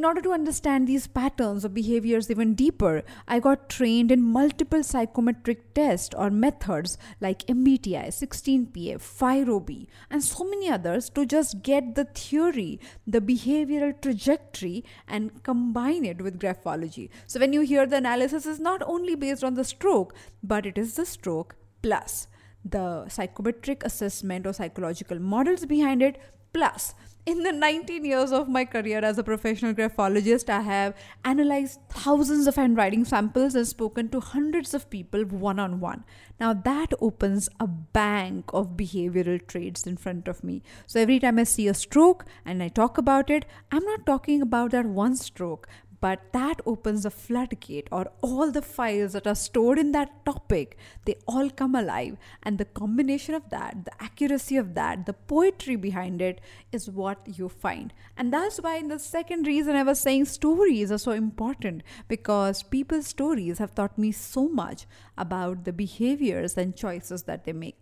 In 0.00 0.06
order 0.06 0.22
to 0.22 0.32
understand 0.32 0.88
these 0.88 1.06
patterns 1.06 1.62
of 1.62 1.74
behaviors 1.74 2.30
even 2.30 2.54
deeper, 2.54 3.02
I 3.28 3.38
got 3.38 3.68
trained 3.68 4.10
in 4.10 4.22
multiple 4.22 4.82
psychometric 4.82 5.74
tests 5.74 6.14
or 6.14 6.30
methods 6.30 6.96
like 7.20 7.46
MBTI, 7.46 8.06
16PF, 8.06 9.02
FIRO-B, 9.02 9.90
and 10.08 10.24
so 10.24 10.44
many 10.44 10.70
others 10.70 11.10
to 11.10 11.26
just 11.26 11.62
get 11.62 11.96
the 11.96 12.06
theory, 12.06 12.80
the 13.06 13.20
behavioral 13.20 14.00
trajectory, 14.00 14.86
and 15.06 15.42
combine 15.42 16.06
it 16.06 16.22
with 16.22 16.40
graphology. 16.40 17.10
So 17.26 17.38
when 17.38 17.52
you 17.52 17.60
hear 17.60 17.84
the 17.84 17.98
analysis 17.98 18.46
is 18.46 18.58
not 18.58 18.82
only 18.86 19.16
based 19.16 19.44
on 19.44 19.52
the 19.52 19.64
stroke, 19.64 20.14
but 20.42 20.64
it 20.64 20.78
is 20.78 20.94
the 20.94 21.04
stroke 21.04 21.56
plus 21.82 22.26
the 22.64 23.06
psychometric 23.10 23.84
assessment 23.84 24.46
or 24.46 24.54
psychological 24.54 25.18
models 25.18 25.66
behind 25.66 26.00
it 26.02 26.18
plus 26.54 26.94
in 27.30 27.44
the 27.44 27.52
19 27.52 28.04
years 28.04 28.32
of 28.32 28.48
my 28.48 28.64
career 28.64 28.98
as 29.04 29.16
a 29.16 29.22
professional 29.22 29.72
graphologist, 29.72 30.50
I 30.50 30.60
have 30.62 30.94
analyzed 31.24 31.78
thousands 31.88 32.48
of 32.48 32.56
handwriting 32.56 33.04
samples 33.04 33.54
and 33.54 33.66
spoken 33.66 34.08
to 34.08 34.20
hundreds 34.20 34.74
of 34.74 34.90
people 34.90 35.22
one 35.24 35.60
on 35.60 35.78
one. 35.78 36.04
Now, 36.40 36.52
that 36.52 36.92
opens 37.00 37.48
a 37.60 37.68
bank 37.68 38.50
of 38.52 38.76
behavioral 38.76 39.46
traits 39.46 39.86
in 39.86 39.96
front 39.96 40.26
of 40.26 40.42
me. 40.42 40.62
So, 40.86 41.00
every 41.00 41.20
time 41.20 41.38
I 41.38 41.44
see 41.44 41.68
a 41.68 41.74
stroke 41.74 42.24
and 42.44 42.62
I 42.62 42.68
talk 42.68 42.98
about 42.98 43.30
it, 43.30 43.46
I'm 43.70 43.84
not 43.84 44.06
talking 44.06 44.42
about 44.42 44.72
that 44.72 44.86
one 44.86 45.14
stroke, 45.14 45.68
but 46.00 46.20
that 46.32 46.60
opens 46.66 47.04
a 47.04 47.10
floodgate 47.10 47.88
or 47.92 48.10
all 48.22 48.50
the 48.50 48.62
files 48.62 49.12
that 49.12 49.26
are 49.26 49.34
stored 49.34 49.78
in 49.78 49.92
that 49.92 50.24
topic 50.24 50.76
they 51.04 51.16
all 51.26 51.50
come 51.50 51.74
alive. 51.74 52.16
And 52.42 52.58
the 52.58 52.64
combination 52.64 53.34
of 53.34 53.50
that 53.50 53.84
the 53.84 54.02
accuracy 54.02 54.56
of 54.56 54.74
that 54.74 55.06
the 55.06 55.12
poetry 55.12 55.76
behind 55.76 56.22
it 56.22 56.40
is 56.72 56.90
what 56.90 57.38
you 57.38 57.48
find. 57.48 57.92
And 58.16 58.32
that's 58.32 58.58
why 58.58 58.76
in 58.76 58.88
the 58.88 58.98
second 58.98 59.46
reason 59.46 59.76
i 59.76 59.82
was 59.82 60.00
saying 60.00 60.24
stories 60.24 60.90
are 60.92 60.98
so 60.98 61.12
important 61.12 61.82
because 62.08 62.62
people's 62.62 63.06
stories 63.06 63.58
have 63.58 63.74
taught 63.74 63.98
me 63.98 64.12
so 64.12 64.48
much 64.48 64.86
about 65.18 65.64
the 65.64 65.72
behaviors 65.72 66.56
and 66.56 66.76
choices 66.76 67.24
that 67.24 67.44
they 67.44 67.52
make 67.52 67.76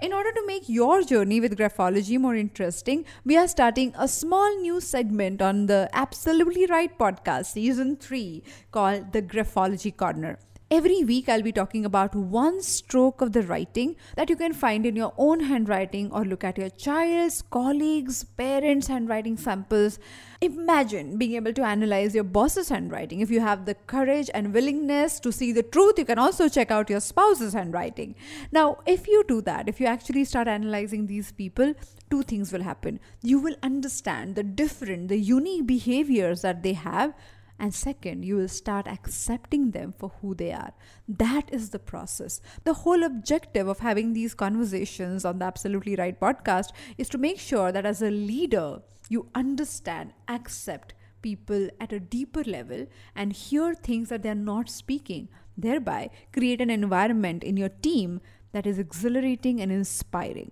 in 0.00 0.12
order 0.12 0.30
to 0.30 0.46
make 0.46 0.68
your 0.68 1.02
journey 1.02 1.40
with 1.40 1.56
graphology 1.56 2.18
more 2.18 2.34
interesting, 2.34 3.04
we 3.24 3.36
are 3.36 3.48
starting 3.48 3.94
a 3.98 4.06
small 4.06 4.60
new 4.60 4.80
segment 4.80 5.40
on 5.40 5.66
the 5.66 5.88
Absolutely 5.92 6.66
Right 6.66 6.96
podcast, 6.98 7.46
season 7.46 7.96
3, 7.96 8.42
called 8.70 9.12
the 9.12 9.22
Graphology 9.22 9.96
Corner. 9.96 10.38
Every 10.68 11.04
week, 11.04 11.28
I'll 11.28 11.42
be 11.42 11.52
talking 11.52 11.84
about 11.84 12.12
one 12.12 12.60
stroke 12.60 13.20
of 13.20 13.30
the 13.30 13.42
writing 13.42 13.94
that 14.16 14.28
you 14.28 14.34
can 14.34 14.52
find 14.52 14.84
in 14.84 14.96
your 14.96 15.12
own 15.16 15.38
handwriting 15.38 16.10
or 16.10 16.24
look 16.24 16.42
at 16.42 16.58
your 16.58 16.70
child's, 16.70 17.40
colleagues, 17.40 18.24
parents' 18.24 18.88
handwriting 18.88 19.36
samples. 19.36 20.00
Imagine 20.40 21.18
being 21.18 21.34
able 21.34 21.52
to 21.52 21.62
analyze 21.62 22.16
your 22.16 22.24
boss's 22.24 22.68
handwriting. 22.68 23.20
If 23.20 23.30
you 23.30 23.38
have 23.38 23.64
the 23.64 23.74
courage 23.74 24.28
and 24.34 24.52
willingness 24.52 25.20
to 25.20 25.30
see 25.30 25.52
the 25.52 25.62
truth, 25.62 26.00
you 26.00 26.04
can 26.04 26.18
also 26.18 26.48
check 26.48 26.72
out 26.72 26.90
your 26.90 26.98
spouse's 26.98 27.52
handwriting. 27.52 28.16
Now, 28.50 28.78
if 28.86 29.06
you 29.06 29.22
do 29.28 29.40
that, 29.42 29.68
if 29.68 29.80
you 29.80 29.86
actually 29.86 30.24
start 30.24 30.48
analyzing 30.48 31.06
these 31.06 31.30
people, 31.30 31.74
two 32.10 32.24
things 32.24 32.52
will 32.52 32.64
happen. 32.64 32.98
You 33.22 33.38
will 33.38 33.54
understand 33.62 34.34
the 34.34 34.42
different, 34.42 35.08
the 35.08 35.16
unique 35.16 35.68
behaviors 35.68 36.42
that 36.42 36.64
they 36.64 36.72
have 36.72 37.14
and 37.58 37.74
second, 37.74 38.24
you 38.24 38.36
will 38.36 38.48
start 38.48 38.86
accepting 38.86 39.70
them 39.70 39.94
for 39.96 40.12
who 40.20 40.34
they 40.34 40.52
are. 40.52 40.72
That 41.08 41.52
is 41.52 41.70
the 41.70 41.78
process. 41.78 42.40
The 42.64 42.74
whole 42.74 43.02
objective 43.02 43.66
of 43.66 43.78
having 43.78 44.12
these 44.12 44.34
conversations 44.34 45.24
on 45.24 45.38
the 45.38 45.46
Absolutely 45.46 45.96
Right 45.96 46.18
podcast 46.20 46.72
is 46.98 47.08
to 47.10 47.18
make 47.18 47.38
sure 47.38 47.72
that 47.72 47.86
as 47.86 48.02
a 48.02 48.10
leader, 48.10 48.82
you 49.08 49.30
understand, 49.34 50.12
accept 50.28 50.92
people 51.22 51.68
at 51.80 51.92
a 51.92 52.00
deeper 52.00 52.44
level 52.44 52.86
and 53.14 53.32
hear 53.32 53.74
things 53.74 54.10
that 54.10 54.22
they're 54.22 54.34
not 54.34 54.68
speaking, 54.68 55.28
thereby 55.56 56.10
create 56.32 56.60
an 56.60 56.70
environment 56.70 57.42
in 57.42 57.56
your 57.56 57.70
team 57.70 58.20
that 58.52 58.66
is 58.66 58.78
exhilarating 58.78 59.60
and 59.60 59.72
inspiring. 59.72 60.50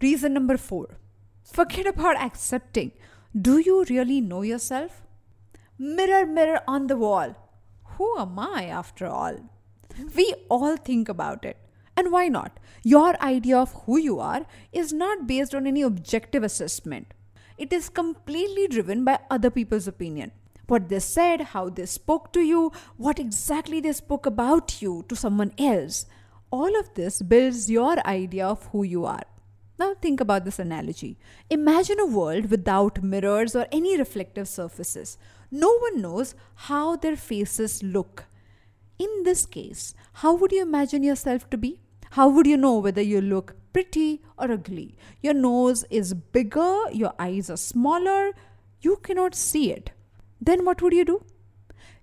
Reason 0.00 0.32
number 0.32 0.56
four 0.56 0.98
forget 1.42 1.86
about 1.86 2.16
accepting. 2.16 2.92
Do 3.38 3.58
you 3.58 3.84
really 3.90 4.20
know 4.20 4.42
yourself? 4.42 5.02
Mirror, 5.82 6.26
mirror 6.26 6.60
on 6.68 6.88
the 6.88 6.96
wall. 6.98 7.34
Who 7.96 8.18
am 8.18 8.38
I 8.38 8.64
after 8.66 9.06
all? 9.06 9.38
We 10.14 10.34
all 10.50 10.76
think 10.76 11.08
about 11.08 11.42
it. 11.42 11.56
And 11.96 12.12
why 12.12 12.28
not? 12.28 12.60
Your 12.84 13.18
idea 13.22 13.56
of 13.56 13.72
who 13.86 13.98
you 13.98 14.20
are 14.20 14.44
is 14.72 14.92
not 14.92 15.26
based 15.26 15.54
on 15.54 15.66
any 15.66 15.80
objective 15.80 16.42
assessment. 16.42 17.14
It 17.56 17.72
is 17.72 17.88
completely 17.88 18.68
driven 18.68 19.06
by 19.06 19.20
other 19.30 19.48
people's 19.48 19.88
opinion. 19.88 20.32
What 20.66 20.90
they 20.90 20.98
said, 20.98 21.40
how 21.40 21.70
they 21.70 21.86
spoke 21.86 22.30
to 22.34 22.40
you, 22.40 22.72
what 22.98 23.18
exactly 23.18 23.80
they 23.80 23.94
spoke 23.94 24.26
about 24.26 24.82
you 24.82 25.06
to 25.08 25.16
someone 25.16 25.54
else. 25.56 26.04
All 26.50 26.78
of 26.78 26.92
this 26.92 27.22
builds 27.22 27.70
your 27.70 28.06
idea 28.06 28.46
of 28.46 28.66
who 28.66 28.82
you 28.82 29.06
are. 29.06 29.24
Now, 29.78 29.94
think 29.94 30.20
about 30.20 30.44
this 30.44 30.58
analogy. 30.58 31.16
Imagine 31.48 31.98
a 32.00 32.04
world 32.04 32.50
without 32.50 33.02
mirrors 33.02 33.56
or 33.56 33.66
any 33.72 33.96
reflective 33.96 34.46
surfaces. 34.46 35.16
No 35.50 35.76
one 35.78 36.00
knows 36.00 36.34
how 36.54 36.96
their 36.96 37.16
faces 37.16 37.82
look. 37.82 38.26
In 38.98 39.22
this 39.24 39.46
case, 39.46 39.94
how 40.14 40.34
would 40.34 40.52
you 40.52 40.62
imagine 40.62 41.02
yourself 41.02 41.50
to 41.50 41.58
be? 41.58 41.80
How 42.10 42.28
would 42.28 42.46
you 42.46 42.56
know 42.56 42.78
whether 42.78 43.02
you 43.02 43.20
look 43.20 43.56
pretty 43.72 44.22
or 44.38 44.52
ugly? 44.52 44.96
Your 45.22 45.34
nose 45.34 45.84
is 45.90 46.14
bigger, 46.14 46.90
your 46.92 47.12
eyes 47.18 47.50
are 47.50 47.56
smaller, 47.56 48.32
you 48.80 48.96
cannot 48.96 49.34
see 49.34 49.72
it. 49.72 49.90
Then 50.40 50.64
what 50.64 50.82
would 50.82 50.92
you 50.92 51.04
do? 51.04 51.24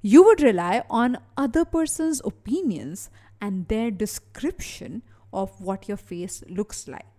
You 0.02 0.24
would 0.24 0.42
rely 0.42 0.84
on 0.90 1.18
other 1.36 1.66
person's 1.66 2.22
opinions 2.24 3.10
and 3.42 3.68
their 3.68 3.92
description 3.92 5.04
of 5.32 5.60
what 5.62 5.88
your 5.88 5.98
face 5.98 6.44
looks 6.50 6.88
like 6.88 7.17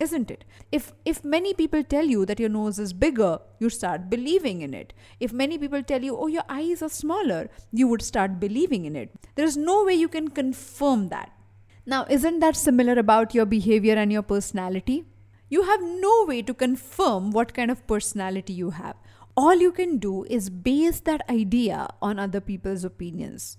isn't 0.00 0.30
it? 0.30 0.44
If 0.70 0.92
if 1.04 1.24
many 1.24 1.54
people 1.54 1.82
tell 1.82 2.04
you 2.04 2.24
that 2.26 2.40
your 2.40 2.48
nose 2.48 2.78
is 2.78 2.92
bigger 2.92 3.38
you 3.58 3.68
start 3.68 4.08
believing 4.10 4.62
in 4.62 4.74
it. 4.74 4.92
If 5.18 5.32
many 5.32 5.58
people 5.58 5.82
tell 5.82 6.02
you 6.02 6.16
oh 6.16 6.28
your 6.28 6.44
eyes 6.48 6.82
are 6.82 6.88
smaller 6.88 7.48
you 7.72 7.88
would 7.88 8.02
start 8.02 8.38
believing 8.38 8.84
in 8.84 8.96
it. 8.96 9.10
There 9.34 9.44
is 9.44 9.56
no 9.56 9.84
way 9.84 9.94
you 9.94 10.08
can 10.08 10.28
confirm 10.28 11.08
that. 11.08 11.32
Now 11.84 12.06
isn't 12.08 12.40
that 12.40 12.56
similar 12.56 12.98
about 12.98 13.34
your 13.34 13.46
behavior 13.46 13.94
and 13.94 14.12
your 14.12 14.22
personality? 14.22 15.04
You 15.48 15.62
have 15.62 15.80
no 15.82 16.24
way 16.28 16.42
to 16.42 16.54
confirm 16.54 17.30
what 17.30 17.54
kind 17.54 17.70
of 17.70 17.86
personality 17.86 18.52
you 18.52 18.70
have. 18.70 18.96
All 19.36 19.54
you 19.54 19.72
can 19.72 19.98
do 19.98 20.24
is 20.24 20.50
base 20.50 21.00
that 21.00 21.22
idea 21.30 21.88
on 22.02 22.18
other 22.18 22.40
people's 22.40 22.84
opinions. 22.84 23.56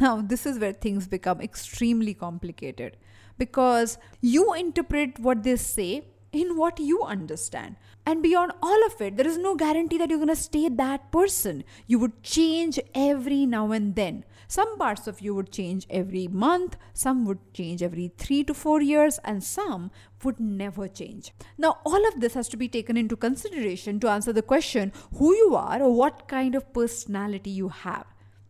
Now 0.00 0.20
this 0.20 0.46
is 0.46 0.58
where 0.58 0.72
things 0.72 1.08
become 1.08 1.40
extremely 1.40 2.14
complicated 2.14 2.96
because 3.40 3.98
you 4.20 4.54
interpret 4.54 5.18
what 5.18 5.42
they 5.42 5.56
say 5.56 6.04
in 6.32 6.56
what 6.56 6.78
you 6.78 7.02
understand. 7.02 7.76
And 8.06 8.22
beyond 8.22 8.52
all 8.62 8.86
of 8.86 9.00
it, 9.00 9.16
there 9.16 9.26
is 9.26 9.38
no 9.38 9.54
guarantee 9.56 9.98
that 9.98 10.10
you're 10.10 10.18
going 10.18 10.28
to 10.28 10.36
stay 10.36 10.68
that 10.68 11.10
person. 11.12 11.64
You 11.86 11.98
would 11.98 12.22
change 12.22 12.78
every 12.94 13.46
now 13.46 13.72
and 13.72 13.94
then. 13.94 14.24
Some 14.48 14.78
parts 14.78 15.06
of 15.06 15.20
you 15.20 15.34
would 15.34 15.52
change 15.52 15.86
every 15.88 16.26
month, 16.26 16.76
some 16.92 17.24
would 17.26 17.38
change 17.54 17.84
every 17.84 18.12
three 18.18 18.42
to 18.44 18.52
four 18.52 18.82
years, 18.82 19.20
and 19.24 19.44
some 19.44 19.92
would 20.24 20.40
never 20.40 20.88
change. 20.88 21.32
Now, 21.56 21.78
all 21.84 22.08
of 22.08 22.20
this 22.20 22.34
has 22.34 22.48
to 22.48 22.56
be 22.56 22.68
taken 22.68 22.96
into 22.96 23.16
consideration 23.16 24.00
to 24.00 24.08
answer 24.08 24.32
the 24.32 24.42
question 24.42 24.92
who 25.18 25.32
you 25.36 25.54
are 25.54 25.80
or 25.80 25.94
what 25.94 26.26
kind 26.26 26.56
of 26.56 26.72
personality 26.72 27.50
you 27.50 27.68
have. 27.68 28.06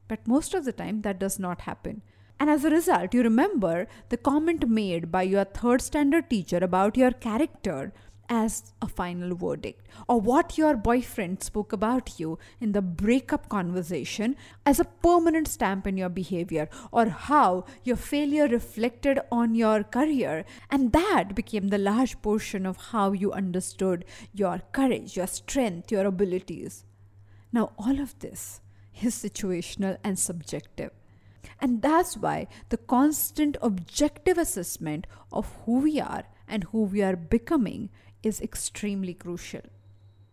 But 0.09 0.27
most 0.27 0.55
of 0.55 0.65
the 0.65 0.73
time, 0.73 1.03
that 1.03 1.19
does 1.19 1.39
not 1.39 1.61
happen. 1.63 2.03
And 2.41 2.49
as 2.49 2.65
a 2.65 2.71
result, 2.71 3.13
you 3.13 3.23
remember 3.23 3.87
the 4.09 4.17
comment 4.17 4.67
made 4.67 5.13
by 5.13 5.23
your 5.23 5.45
third 5.45 5.83
standard 5.83 6.31
teacher 6.31 6.57
about 6.57 6.97
your 6.97 7.11
character 7.13 7.93
as 8.33 8.73
a 8.81 8.87
final 8.87 9.35
verdict, 9.35 9.89
or 10.09 10.21
what 10.21 10.57
your 10.57 10.77
boyfriend 10.77 11.43
spoke 11.43 11.73
about 11.73 12.21
you 12.21 12.39
in 12.61 12.71
the 12.71 12.81
breakup 12.81 13.49
conversation 13.49 14.37
as 14.65 14.79
a 14.79 14.85
permanent 14.85 15.49
stamp 15.49 15.85
in 15.85 15.97
your 15.97 16.09
behavior, 16.09 16.69
or 16.93 17.07
how 17.07 17.65
your 17.83 17.97
failure 17.97 18.47
reflected 18.47 19.19
on 19.33 19.57
your 19.57 19.83
career, 19.83 20.45
and 20.71 20.93
that 20.93 21.35
became 21.35 21.69
the 21.69 21.77
large 21.77 22.23
portion 22.23 22.67
of 22.67 22.77
how 22.77 23.11
you 23.11 23.33
understood 23.33 24.05
your 24.33 24.63
courage, 24.71 25.17
your 25.17 25.27
strength, 25.27 25.91
your 25.91 26.07
abilities. 26.07 26.85
Now, 27.53 27.73
all 27.77 28.01
of 28.01 28.17
this 28.21 28.61
is 29.03 29.15
situational 29.15 29.99
and 30.05 30.17
subjective. 30.17 30.93
And 31.61 31.83
that's 31.83 32.17
why 32.17 32.49
the 32.69 32.77
constant 32.77 33.57
objective 33.63 34.39
assessment 34.39 35.07
of 35.33 35.53
who 35.65 35.79
we 35.81 36.01
are 36.01 36.25
and 36.49 36.65
who 36.65 36.85
we 36.85 37.03
are 37.03 37.17
becoming 37.17 37.91
is 38.23 38.41
extremely 38.41 39.15
crucial. 39.15 39.63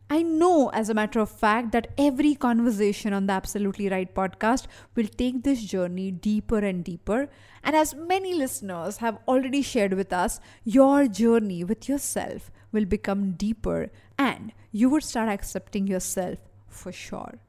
I 0.09 0.21
know, 0.21 0.69
as 0.69 0.89
a 0.89 0.93
matter 0.93 1.19
of 1.19 1.29
fact, 1.29 1.73
that 1.73 1.91
every 1.97 2.33
conversation 2.33 3.11
on 3.11 3.27
the 3.27 3.33
Absolutely 3.33 3.89
Right 3.89 4.13
podcast 4.13 4.65
will 4.95 5.07
take 5.07 5.43
this 5.43 5.61
journey 5.61 6.11
deeper 6.11 6.59
and 6.59 6.81
deeper. 6.81 7.27
And 7.61 7.75
as 7.75 7.93
many 7.93 8.33
listeners 8.33 8.97
have 8.97 9.19
already 9.27 9.61
shared 9.61 9.93
with 9.93 10.13
us, 10.13 10.39
your 10.63 11.07
journey 11.07 11.65
with 11.65 11.89
yourself 11.89 12.49
will 12.71 12.85
become 12.85 13.31
deeper 13.33 13.91
and 14.17 14.53
you 14.71 14.89
would 14.89 15.03
start 15.03 15.27
accepting 15.27 15.87
yourself 15.87 16.39
for 16.69 16.93
sure. 16.93 17.39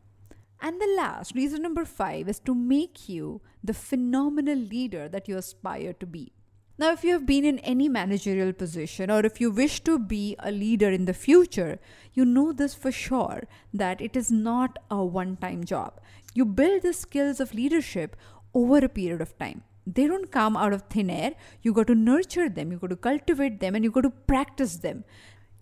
And 0.60 0.80
the 0.80 0.94
last, 0.96 1.34
reason 1.34 1.62
number 1.62 1.84
five, 1.84 2.28
is 2.28 2.40
to 2.40 2.54
make 2.54 3.08
you 3.08 3.40
the 3.62 3.74
phenomenal 3.74 4.58
leader 4.58 5.08
that 5.08 5.28
you 5.28 5.36
aspire 5.36 5.92
to 5.94 6.06
be. 6.06 6.32
Now, 6.80 6.92
if 6.92 7.02
you 7.02 7.12
have 7.12 7.26
been 7.26 7.44
in 7.44 7.58
any 7.60 7.88
managerial 7.88 8.52
position 8.52 9.10
or 9.10 9.26
if 9.26 9.40
you 9.40 9.50
wish 9.50 9.80
to 9.80 9.98
be 9.98 10.36
a 10.38 10.52
leader 10.52 10.90
in 10.90 11.06
the 11.06 11.14
future, 11.14 11.80
you 12.14 12.24
know 12.24 12.52
this 12.52 12.74
for 12.74 12.92
sure 12.92 13.48
that 13.74 14.00
it 14.00 14.16
is 14.16 14.30
not 14.30 14.78
a 14.88 15.04
one 15.04 15.36
time 15.36 15.64
job. 15.64 16.00
You 16.34 16.44
build 16.44 16.82
the 16.82 16.92
skills 16.92 17.40
of 17.40 17.52
leadership 17.52 18.16
over 18.54 18.78
a 18.78 18.88
period 18.88 19.20
of 19.20 19.36
time. 19.38 19.62
They 19.86 20.06
don't 20.06 20.30
come 20.30 20.56
out 20.56 20.72
of 20.72 20.82
thin 20.82 21.10
air. 21.10 21.32
You 21.62 21.72
got 21.72 21.88
to 21.88 21.94
nurture 21.96 22.48
them, 22.48 22.70
you 22.70 22.78
got 22.78 22.90
to 22.90 22.96
cultivate 22.96 23.58
them, 23.58 23.74
and 23.74 23.84
you 23.84 23.90
got 23.90 24.02
to 24.02 24.10
practice 24.10 24.76
them 24.76 25.04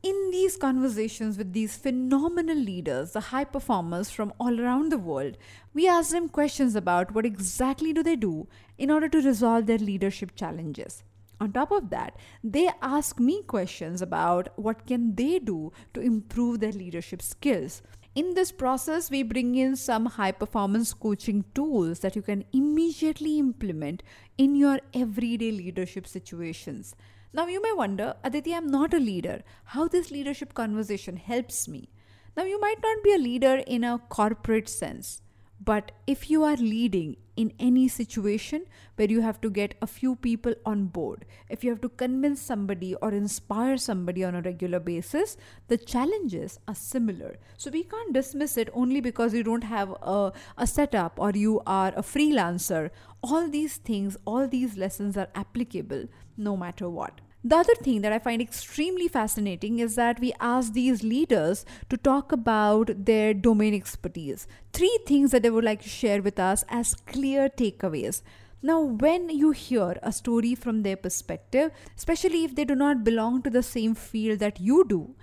in 0.02 0.30
these 0.30 0.56
conversations 0.56 1.36
with 1.36 1.52
these 1.52 1.76
phenomenal 1.76 2.56
leaders, 2.56 3.12
the 3.12 3.20
high 3.20 3.44
performers 3.44 4.10
from 4.10 4.32
all 4.38 4.60
around 4.60 4.90
the 4.90 4.98
world, 4.98 5.36
we 5.74 5.88
ask 5.88 6.10
them 6.10 6.28
questions 6.28 6.76
about 6.76 7.14
what 7.14 7.26
exactly 7.26 7.92
do 7.92 8.02
they 8.02 8.16
do 8.16 8.46
in 8.78 8.90
order 8.90 9.08
to 9.08 9.20
resolve 9.20 9.66
their 9.66 9.78
leadership 9.78 10.34
challenges. 10.36 11.02
On 11.40 11.52
top 11.52 11.70
of 11.70 11.90
that, 11.90 12.16
they 12.42 12.70
ask 12.80 13.20
me 13.20 13.42
questions 13.42 14.00
about 14.00 14.48
what 14.56 14.86
can 14.86 15.14
they 15.14 15.38
do 15.38 15.72
to 15.92 16.00
improve 16.00 16.60
their 16.60 16.72
leadership 16.72 17.20
skills. 17.20 17.82
In 18.14 18.32
this 18.32 18.50
process, 18.50 19.10
we 19.10 19.22
bring 19.22 19.56
in 19.56 19.76
some 19.76 20.06
high 20.06 20.32
performance 20.32 20.94
coaching 20.94 21.44
tools 21.54 22.00
that 22.00 22.16
you 22.16 22.22
can 22.22 22.44
immediately 22.54 23.38
implement 23.38 24.02
in 24.38 24.56
your 24.56 24.80
everyday 24.94 25.52
leadership 25.52 26.06
situations. 26.06 26.96
Now, 27.32 27.46
you 27.46 27.60
may 27.60 27.72
wonder, 27.72 28.14
Aditi, 28.24 28.54
I'm 28.54 28.66
not 28.66 28.94
a 28.94 28.98
leader. 28.98 29.42
How 29.64 29.88
this 29.88 30.10
leadership 30.10 30.54
conversation 30.54 31.16
helps 31.16 31.68
me? 31.68 31.90
Now, 32.36 32.44
you 32.44 32.60
might 32.60 32.82
not 32.82 33.02
be 33.02 33.12
a 33.12 33.18
leader 33.18 33.62
in 33.66 33.84
a 33.84 33.98
corporate 34.08 34.68
sense, 34.68 35.22
but 35.60 35.92
if 36.06 36.30
you 36.30 36.44
are 36.44 36.56
leading 36.56 37.16
in 37.36 37.52
any 37.58 37.88
situation 37.88 38.64
where 38.96 39.10
you 39.10 39.20
have 39.20 39.40
to 39.40 39.50
get 39.50 39.74
a 39.82 39.86
few 39.86 40.16
people 40.16 40.54
on 40.64 40.86
board, 40.86 41.24
if 41.48 41.64
you 41.64 41.70
have 41.70 41.80
to 41.82 41.88
convince 41.88 42.40
somebody 42.40 42.94
or 42.96 43.12
inspire 43.12 43.76
somebody 43.76 44.24
on 44.24 44.34
a 44.34 44.42
regular 44.42 44.80
basis, 44.80 45.36
the 45.68 45.76
challenges 45.76 46.58
are 46.68 46.74
similar. 46.74 47.36
So 47.56 47.70
we 47.70 47.84
can't 47.84 48.12
dismiss 48.12 48.56
it 48.56 48.70
only 48.72 49.00
because 49.00 49.34
you 49.34 49.42
don't 49.42 49.64
have 49.64 49.94
a, 50.02 50.32
a 50.58 50.66
setup 50.66 51.18
or 51.18 51.30
you 51.30 51.62
are 51.66 51.92
a 51.96 52.02
freelancer. 52.02 52.90
All 53.22 53.48
these 53.48 53.76
things, 53.76 54.16
all 54.24 54.46
these 54.46 54.76
lessons 54.76 55.16
are 55.16 55.28
applicable 55.34 56.06
no 56.36 56.56
matter 56.56 56.88
what. 56.88 57.20
The 57.48 57.58
other 57.58 57.76
thing 57.76 58.00
that 58.00 58.12
I 58.12 58.18
find 58.18 58.42
extremely 58.42 59.06
fascinating 59.06 59.78
is 59.78 59.94
that 59.94 60.18
we 60.18 60.32
ask 60.40 60.72
these 60.72 61.04
leaders 61.04 61.64
to 61.88 61.96
talk 61.96 62.32
about 62.32 62.90
their 63.04 63.32
domain 63.34 63.72
expertise. 63.72 64.48
Three 64.72 64.98
things 65.06 65.30
that 65.30 65.44
they 65.44 65.50
would 65.50 65.62
like 65.62 65.80
to 65.82 65.88
share 65.88 66.20
with 66.20 66.40
us 66.40 66.64
as 66.68 66.96
clear 67.06 67.48
takeaways. 67.48 68.22
Now, 68.62 68.80
when 68.80 69.30
you 69.30 69.52
hear 69.52 69.96
a 70.02 70.10
story 70.10 70.56
from 70.56 70.82
their 70.82 70.96
perspective, 70.96 71.70
especially 71.96 72.42
if 72.42 72.56
they 72.56 72.64
do 72.64 72.74
not 72.74 73.04
belong 73.04 73.42
to 73.42 73.50
the 73.50 73.62
same 73.62 73.94
field 73.94 74.40
that 74.40 74.58
you 74.58 74.84
do, 74.84 75.14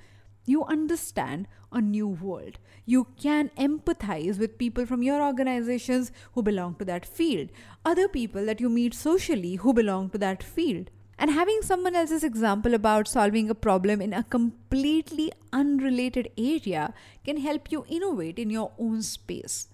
you 0.46 0.64
understand 0.64 1.50
a 1.74 1.82
new 1.82 2.08
world. 2.08 2.58
You 2.86 3.08
can 3.22 3.52
empathize 3.58 4.40
with 4.40 4.58
people 4.58 4.86
from 4.86 5.04
your 5.04 5.22
organizations 5.22 6.14
who 6.36 6.42
belong 6.42 6.76
to 6.76 6.86
that 6.86 7.06
field, 7.06 7.50
other 7.84 8.08
people 8.08 8.46
that 8.46 8.62
you 8.62 8.70
meet 8.70 8.94
socially 8.94 9.56
who 9.56 9.74
belong 9.74 10.10
to 10.12 10.18
that 10.20 10.42
field. 10.42 10.90
And 11.18 11.32
having 11.32 11.62
someone 11.62 11.96
else's 11.96 12.24
example 12.24 12.74
about 12.74 13.08
solving 13.08 13.50
a 13.50 13.56
problem 13.56 14.02
in 14.02 14.14
a 14.14 14.24
completely 14.24 15.32
unrelated 15.52 16.30
area 16.38 16.94
can 17.24 17.38
help 17.38 17.72
you 17.72 17.86
innovate 17.88 18.40
in 18.40 18.50
your 18.50 18.72
own 18.80 19.02
space. 19.02 19.68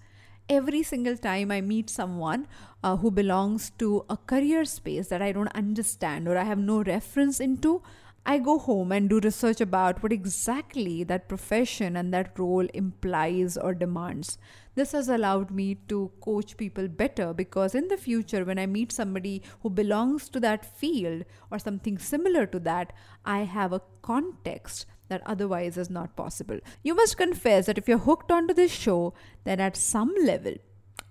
Every 0.48 0.82
single 0.82 1.16
time 1.16 1.50
I 1.50 1.60
meet 1.60 1.88
someone 1.88 2.46
uh, 2.82 2.96
who 2.96 3.10
belongs 3.10 3.70
to 3.78 4.04
a 4.10 4.16
career 4.16 4.64
space 4.64 5.08
that 5.08 5.22
I 5.22 5.32
don't 5.32 5.54
understand 5.54 6.28
or 6.28 6.36
I 6.36 6.44
have 6.44 6.58
no 6.58 6.82
reference 6.82 7.40
into, 7.40 7.82
I 8.30 8.38
go 8.38 8.60
home 8.60 8.92
and 8.92 9.10
do 9.10 9.18
research 9.18 9.60
about 9.60 10.04
what 10.04 10.12
exactly 10.12 11.02
that 11.02 11.28
profession 11.28 11.96
and 11.96 12.14
that 12.14 12.38
role 12.38 12.64
implies 12.72 13.56
or 13.56 13.74
demands. 13.74 14.38
This 14.76 14.92
has 14.92 15.08
allowed 15.08 15.50
me 15.50 15.74
to 15.88 16.12
coach 16.20 16.56
people 16.56 16.86
better 16.86 17.34
because 17.34 17.74
in 17.74 17.88
the 17.88 17.96
future, 17.96 18.44
when 18.44 18.56
I 18.56 18.66
meet 18.66 18.92
somebody 18.92 19.42
who 19.62 19.70
belongs 19.70 20.28
to 20.28 20.38
that 20.38 20.64
field 20.64 21.24
or 21.50 21.58
something 21.58 21.98
similar 21.98 22.46
to 22.46 22.60
that, 22.60 22.92
I 23.24 23.40
have 23.40 23.72
a 23.72 23.82
context 24.00 24.86
that 25.08 25.26
otherwise 25.26 25.76
is 25.76 25.90
not 25.90 26.14
possible. 26.14 26.60
You 26.84 26.94
must 26.94 27.16
confess 27.16 27.66
that 27.66 27.78
if 27.78 27.88
you're 27.88 27.98
hooked 27.98 28.30
onto 28.30 28.54
this 28.54 28.70
show, 28.70 29.12
then 29.42 29.58
at 29.58 29.76
some 29.76 30.14
level, 30.22 30.54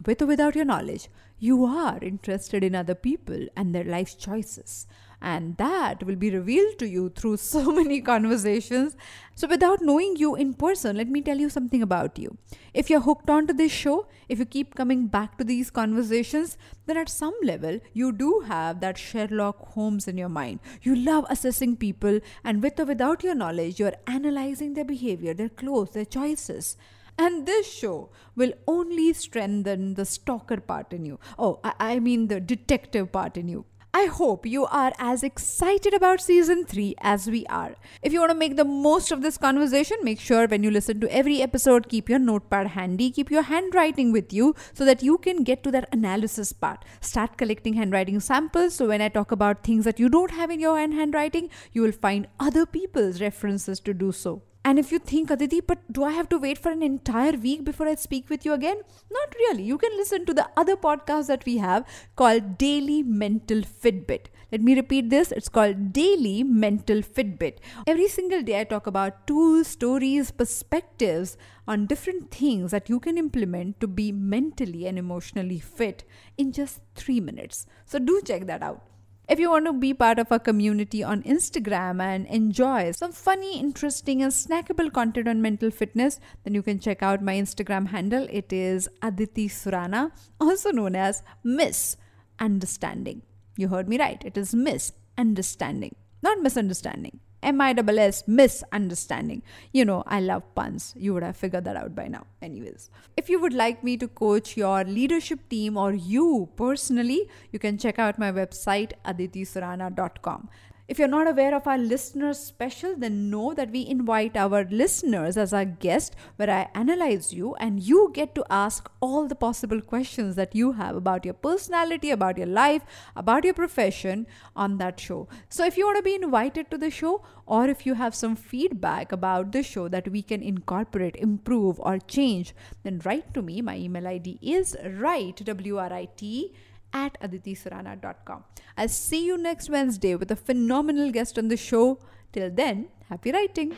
with 0.06 0.22
or 0.22 0.26
without 0.26 0.56
your 0.56 0.64
knowledge, 0.64 1.10
you 1.38 1.66
are 1.66 2.00
interested 2.02 2.64
in 2.64 2.76
other 2.76 2.96
people 2.96 3.46
and 3.58 3.76
their 3.76 3.84
life 3.84 4.18
choices 4.18 4.88
and 5.22 5.58
that 5.58 6.04
will 6.04 6.16
be 6.16 6.30
revealed 6.30 6.78
to 6.80 6.88
you 6.88 7.10
through 7.10 7.38
so 7.54 7.72
many 7.72 8.02
conversations. 8.02 8.96
So, 9.36 9.48
without 9.48 9.82
knowing 9.82 10.16
you 10.18 10.36
in 10.36 10.54
person, 10.54 10.98
let 10.98 11.08
me 11.08 11.22
tell 11.22 11.38
you 11.38 11.50
something 11.50 11.82
about 11.82 12.20
you. 12.20 12.38
If 12.74 12.90
you're 12.90 13.02
hooked 13.02 13.30
onto 13.30 13.54
this 13.54 13.72
show, 13.72 14.08
if 14.28 14.40
you 14.40 14.46
keep 14.46 14.76
coming 14.76 15.08
back 15.08 15.38
to 15.38 15.44
these 15.44 15.70
conversations, 15.70 16.58
then 16.86 16.98
at 16.98 17.10
some 17.10 17.36
level, 17.42 17.80
you 17.94 18.12
do 18.12 18.44
have 18.48 18.80
that 18.82 18.98
Sherlock 18.98 19.74
Holmes 19.74 20.08
in 20.08 20.18
your 20.18 20.30
mind. 20.30 20.60
You 20.82 20.96
love 20.96 21.26
assessing 21.30 21.78
people, 21.78 22.20
and 22.44 22.62
with 22.62 22.80
or 22.80 22.86
without 22.86 23.24
your 23.24 23.36
knowledge, 23.36 23.80
you're 23.80 23.94
analyzing 24.08 24.74
their 24.74 24.86
behavior, 24.86 25.34
their 25.34 25.50
clothes, 25.50 25.92
their 25.92 26.06
choices. 26.06 26.78
And 27.18 27.46
this 27.46 27.70
show 27.72 28.12
will 28.36 28.54
only 28.66 29.12
strengthen 29.12 29.96
the 29.96 30.06
stalker 30.06 30.62
part 30.62 30.94
in 30.94 31.06
you. 31.06 31.20
Oh, 31.38 31.60
I, 31.66 31.74
I 31.80 32.00
mean 32.00 32.28
the 32.28 32.40
detective 32.40 33.12
part 33.12 33.36
in 33.36 33.50
you. 33.50 33.66
I 33.92 34.06
hope 34.06 34.46
you 34.46 34.68
are 34.68 34.94
as 35.00 35.24
excited 35.24 35.96
about 35.96 36.22
season 36.22 36.64
3 36.64 36.94
as 37.02 37.26
we 37.26 37.48
are. 37.48 37.76
If 38.04 38.14
you 38.14 38.20
want 38.20 38.30
to 38.30 38.38
make 38.38 38.56
the 38.56 38.64
most 38.64 39.12
of 39.12 39.24
this 39.24 39.36
conversation, 39.36 39.98
make 40.04 40.20
sure 40.20 40.46
when 40.48 40.62
you 40.62 40.70
listen 40.70 41.00
to 41.02 41.12
every 41.12 41.42
episode, 41.42 41.90
keep 41.90 42.08
your 42.08 42.20
notepad 42.20 42.68
handy, 42.68 43.10
keep 43.10 43.32
your 43.32 43.42
handwriting 43.42 44.12
with 44.12 44.32
you 44.32 44.56
so 44.76 44.86
that 44.86 45.02
you 45.02 45.18
can 45.18 45.44
get 45.44 45.64
to 45.64 45.72
that 45.72 45.90
analysis 45.92 46.54
part. 46.54 46.86
Start 47.02 47.38
collecting 47.38 47.74
handwriting 47.74 48.20
samples 48.20 48.76
so 48.76 48.90
when 48.90 49.02
I 49.02 49.10
talk 49.10 49.32
about 49.32 49.64
things 49.64 49.86
that 49.86 50.00
you 50.00 50.08
don't 50.08 50.32
have 50.32 50.52
in 50.52 50.60
your 50.60 50.78
handwriting, 50.78 51.50
you 51.72 51.82
will 51.82 51.92
find 51.92 52.28
other 52.40 52.68
people's 52.68 53.20
references 53.20 53.80
to 53.80 53.94
do 53.96 54.12
so. 54.12 54.44
And 54.70 54.78
if 54.78 54.92
you 54.92 55.00
think, 55.00 55.32
Aditi, 55.32 55.62
but 55.62 55.80
do 55.92 56.04
I 56.04 56.12
have 56.12 56.30
to 56.30 56.38
wait 56.38 56.60
for 56.60 56.72
an 56.72 56.84
entire 56.84 57.32
week 57.32 57.64
before 57.64 57.88
I 57.88 57.96
speak 57.96 58.30
with 58.30 58.46
you 58.46 58.54
again? 58.54 58.82
Not 59.10 59.34
really. 59.40 59.64
You 59.64 59.80
can 59.80 59.90
listen 59.98 60.28
to 60.28 60.34
the 60.34 60.48
other 60.56 60.76
podcast 60.76 61.26
that 61.26 61.44
we 61.44 61.58
have 61.58 61.88
called 62.16 62.60
Daily 62.60 63.02
Mental 63.02 63.62
Fitbit. 63.62 64.28
Let 64.52 64.62
me 64.62 64.76
repeat 64.76 65.10
this 65.10 65.32
it's 65.32 65.50
called 65.50 65.92
Daily 65.92 66.44
Mental 66.44 66.98
Fitbit. 66.98 67.58
Every 67.88 68.08
single 68.08 68.44
day, 68.44 68.60
I 68.60 68.64
talk 68.64 68.86
about 68.86 69.26
tools, 69.26 69.70
stories, 69.70 70.30
perspectives 70.30 71.36
on 71.68 71.88
different 71.88 72.30
things 72.30 72.70
that 72.70 72.90
you 72.90 73.00
can 73.00 73.18
implement 73.18 73.80
to 73.80 73.88
be 73.88 74.12
mentally 74.12 74.86
and 74.86 75.00
emotionally 75.00 75.58
fit 75.60 76.04
in 76.38 76.52
just 76.52 76.82
three 76.94 77.20
minutes. 77.20 77.66
So, 77.86 77.98
do 77.98 78.22
check 78.24 78.46
that 78.46 78.62
out. 78.62 78.89
If 79.30 79.38
you 79.38 79.52
want 79.52 79.68
to 79.68 79.74
be 79.74 79.94
part 79.94 80.18
of 80.18 80.32
our 80.32 80.40
community 80.40 81.04
on 81.04 81.22
Instagram 81.22 82.02
and 82.02 82.26
enjoy 82.26 82.94
some 82.94 83.12
funny, 83.12 83.60
interesting, 83.60 84.24
and 84.24 84.32
snackable 84.32 84.92
content 84.92 85.28
on 85.28 85.40
mental 85.40 85.70
fitness, 85.70 86.20
then 86.44 86.56
you 86.56 86.64
can 86.64 86.80
check 86.80 87.04
out 87.04 87.22
my 87.22 87.36
Instagram 87.36 87.90
handle. 87.90 88.26
It 88.32 88.52
is 88.52 88.90
Aditi 89.04 89.48
Surana, 89.48 90.12
also 90.42 90.72
known 90.72 90.96
as 90.96 91.22
Miss 91.44 91.96
Understanding. 92.40 93.22
You 93.56 93.68
heard 93.68 93.88
me 93.88 94.00
right. 94.00 94.20
It 94.26 94.36
is 94.36 94.56
Miss 94.56 94.94
Understanding, 95.16 95.96
not 96.24 96.40
misunderstanding. 96.40 97.20
M 97.42 97.62
I 97.62 97.72
S 97.72 98.00
S, 98.00 98.24
misunderstanding. 98.28 99.42
You 99.72 99.86
know, 99.86 100.04
I 100.06 100.20
love 100.20 100.44
puns. 100.56 100.94
You 100.98 101.14
would 101.14 101.24
have 101.24 101.38
figured 101.38 101.64
that 101.66 101.76
out 101.76 101.96
by 101.96 102.08
now. 102.08 102.26
Anyways, 102.42 102.90
if 103.16 103.30
you 103.30 103.40
would 103.40 103.54
like 103.54 103.84
me 103.84 103.98
to 103.98 104.08
coach 104.08 104.58
your 104.58 104.84
leadership 104.84 105.48
team 105.50 105.78
or 105.78 105.94
you 105.94 106.50
personally, 106.56 107.30
you 107.52 107.60
can 107.60 107.78
check 107.78 108.00
out 108.00 108.20
my 108.20 108.32
website 108.32 108.92
aditisurana.com. 109.06 110.50
If 110.90 110.98
you're 110.98 111.08
not 111.08 111.28
aware 111.28 111.54
of 111.54 111.68
our 111.68 111.78
listeners 111.78 112.40
special, 112.40 112.96
then 112.98 113.30
know 113.30 113.54
that 113.54 113.70
we 113.70 113.86
invite 113.86 114.36
our 114.36 114.64
listeners 114.72 115.38
as 115.38 115.54
our 115.54 115.64
guest 115.64 116.16
where 116.38 116.50
I 116.50 116.68
analyze 116.74 117.32
you 117.32 117.54
and 117.60 117.80
you 117.80 118.10
get 118.12 118.34
to 118.34 118.46
ask 118.50 118.90
all 119.00 119.28
the 119.28 119.36
possible 119.36 119.82
questions 119.82 120.36
that 120.36 120.56
you 120.56 120.72
have 120.72 120.96
about 120.96 121.26
your 121.26 121.36
personality, 121.36 122.10
about 122.10 122.40
your 122.40 122.48
life, 122.48 122.82
about 123.16 123.44
your 123.44 123.54
profession 123.54 124.26
on 124.56 124.80
that 124.80 125.00
show. 125.00 125.28
So 125.48 125.64
if 125.64 125.78
you 125.78 125.86
want 125.86 125.98
to 125.98 126.04
be 126.04 126.16
invited 126.16 126.72
to 126.72 126.78
the 126.80 126.90
show 126.90 127.24
or 127.46 127.68
if 127.68 127.86
you 127.86 127.94
have 127.94 128.16
some 128.16 128.36
feedback 128.36 129.12
about 129.12 129.52
the 129.52 129.62
show 129.62 129.90
that 129.90 130.08
we 130.08 130.24
can 130.24 130.42
incorporate, 130.42 131.16
improve 131.18 131.80
or 131.82 132.00
change, 132.00 132.56
then 132.82 133.00
write 133.06 133.32
to 133.36 133.44
me. 133.44 133.62
My 133.62 133.78
email 133.78 134.08
ID 134.08 134.40
is 134.42 134.76
write, 134.84 135.46
W-R-I-T, 135.46 136.52
at 136.94 137.20
aditisurana.com. 137.22 138.44
I'll 138.78 138.90
see 138.90 139.26
you 139.26 139.38
next 139.38 139.70
Wednesday 139.70 140.16
with 140.16 140.32
a 140.32 140.36
phenomenal 140.36 141.12
guest 141.12 141.38
on 141.38 141.48
the 141.48 141.58
show. 141.58 142.00
Till 142.32 142.50
then, 142.52 142.90
happy 143.10 143.32
writing. 143.32 143.76